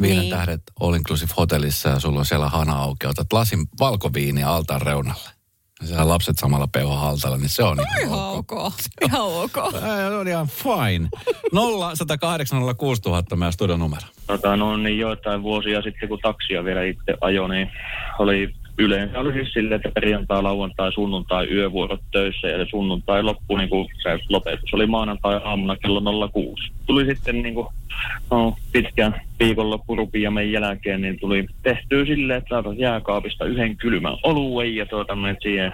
viiden 0.00 0.18
Niin. 0.18 0.30
tähdet 0.30 0.62
all 0.80 0.94
inclusive 0.94 1.30
hotellissa 1.36 1.88
ja 1.88 2.00
sulla 2.00 2.18
on 2.18 2.26
siellä 2.26 2.48
hana 2.48 2.72
auki, 2.76 3.06
otat 3.06 3.32
lasin 3.32 3.66
valkoviiniä 3.80 4.48
altaan 4.48 4.82
reunalle. 4.82 5.30
Ja 5.80 5.86
siellä 5.86 6.08
lapset 6.08 6.38
samalla 6.38 6.68
peuha 6.72 6.96
haltalla, 6.98 7.36
niin 7.36 7.48
se 7.48 7.62
on 7.62 7.78
ihan 7.80 8.02
Ihan 8.08 8.18
ok. 8.18 8.52
ok. 8.52 8.72
Ihan 9.06 9.20
ok. 9.22 9.56
Ei, 9.74 10.16
on 10.16 10.28
ihan 10.28 10.46
fine. 10.48 11.08
0 11.52 11.94
108 11.96 12.60
000 12.60 13.36
meidän 13.36 13.52
studion 13.52 13.78
numero. 13.78 14.06
Tota, 14.26 14.56
no 14.56 14.76
niin 14.76 14.98
joitain 14.98 15.42
vuosia 15.42 15.82
sitten, 15.82 16.08
kun 16.08 16.18
taksia 16.22 16.64
vielä 16.64 16.82
itse 16.82 17.14
ajo, 17.20 17.48
niin 17.48 17.70
oli 18.18 18.54
yleensä 18.78 19.18
oli 19.18 19.32
siis 19.32 19.52
silleen, 19.52 19.76
että 19.76 20.00
perjantai, 20.00 20.42
lauantai, 20.42 20.92
sunnuntai 20.92 21.46
yövuorot 21.46 22.00
töissä 22.12 22.48
ja 22.48 22.66
sunnuntai 22.66 23.22
loppu, 23.22 23.56
niin 23.56 23.68
kuin 23.68 23.88
se 24.02 24.18
lopetus 24.28 24.74
oli 24.74 24.86
maanantai 24.86 25.40
aamuna 25.44 25.76
kello 25.76 26.28
06. 26.28 26.72
Tuli 26.86 27.04
sitten 27.04 27.42
niin 27.42 27.54
kuin, 27.54 27.66
no, 28.30 28.54
pitkän 28.72 29.20
viikonloppurupiamen 29.40 30.52
jälkeen, 30.52 31.02
niin 31.02 31.20
tuli 31.20 31.46
tehtyä 31.62 32.04
silleen, 32.04 32.38
että 32.38 32.48
saatat 32.48 32.78
jääkaapista 32.78 33.44
yhden 33.44 33.76
kylmän 33.76 34.16
oluen 34.22 34.76
ja 34.76 34.86
tuota, 34.86 35.16
siihen 35.42 35.72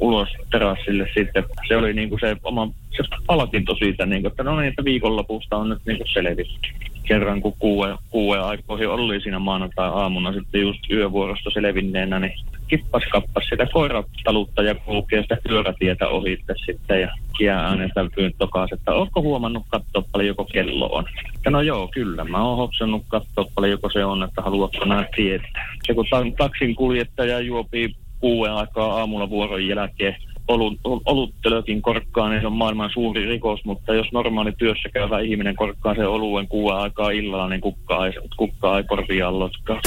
ulos 0.00 0.28
terassille 0.50 1.08
sitten. 1.14 1.44
Se 1.68 1.76
oli 1.76 1.92
niin 1.92 2.08
kuin 2.08 2.20
se 2.20 2.36
oma 2.42 2.68
se 2.96 3.02
palkinto 3.26 3.74
siitä, 3.74 4.06
niin 4.06 4.22
kuin, 4.22 4.30
että 4.30 4.42
no 4.42 4.60
niin, 4.60 4.68
että 4.68 4.84
viikonlopusta 4.84 5.56
on 5.56 5.68
nyt 5.68 5.82
niin 5.86 5.96
kuin 5.96 6.08
selvitty. 6.12 6.89
Kerran 7.04 7.40
kun 7.40 7.54
kuuden, 7.58 7.96
kuuden 8.10 8.42
aikoihin 8.42 8.88
oli 8.88 9.20
siinä 9.20 9.38
maanantai-aamuna 9.38 10.32
sitten 10.32 10.60
just 10.60 10.90
yövuorosta 10.90 11.50
selvinneenä, 11.50 12.18
niin 12.18 12.32
kippas 12.68 13.02
kappas 13.12 13.44
sitä 13.50 13.66
koiratalutta 13.72 14.62
ja 14.62 14.74
kulkee 14.74 15.22
sitä 15.22 15.38
pyörätietä 15.48 16.08
ohitte 16.08 16.54
sitten 16.66 17.00
ja 17.00 17.08
kiää 17.38 17.66
äänentä 17.66 18.00
tokaas, 18.38 18.72
että 18.72 18.92
ootko 18.92 19.22
huomannut 19.22 19.62
katsoa 19.68 20.02
paljonko 20.12 20.44
kello 20.44 20.86
on? 20.86 21.04
Ja 21.44 21.50
no 21.50 21.60
joo, 21.60 21.88
kyllä, 21.88 22.24
mä 22.24 22.42
oon 22.42 22.56
hoksannut 22.56 23.02
katsoa 23.08 23.46
paljonko 23.54 23.90
se 23.90 24.04
on, 24.04 24.22
että 24.22 24.42
haluatko 24.42 24.84
nää 24.84 25.06
tietää. 25.16 25.76
Se 25.86 25.94
kun 25.94 26.06
ta- 26.10 26.24
taksin 26.38 26.74
kuljettaja 26.74 27.40
juopii 27.40 27.94
kuuden 28.20 28.52
aikaa 28.52 28.98
aamulla 28.98 29.30
vuoron 29.30 29.66
jälkeen 29.66 30.16
olut, 30.48 30.78
oluttölökin 30.84 31.82
korkkaa, 31.82 32.28
niin 32.28 32.40
se 32.40 32.46
on 32.46 32.52
maailman 32.52 32.90
suuri 32.92 33.26
rikos, 33.26 33.64
mutta 33.64 33.94
jos 33.94 34.12
normaali 34.12 34.52
työssä 34.58 34.88
käyvä 34.88 35.20
ihminen 35.20 35.56
korkkaa 35.56 35.94
sen 35.94 36.08
oluen 36.08 36.48
kuuden 36.48 36.78
aikaa 36.78 37.10
illalla, 37.10 37.48
niin 37.48 37.60
kukkaa 37.60 38.06
ei, 38.06 38.12
kukkaa 38.36 38.78
ei 38.78 38.84
korviaan 38.84 39.38
lotkaa. 39.38 39.80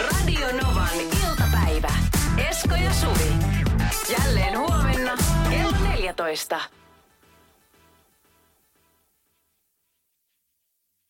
Radio 0.00 0.46
Novan 0.62 1.00
iltapäivä. 1.00 1.88
Esko 2.50 2.74
ja 2.74 2.92
Suvi. 2.92 3.30
Jälleen 4.18 4.58
huomenna 4.58 5.12
kello 5.50 5.88
14. 5.88 6.83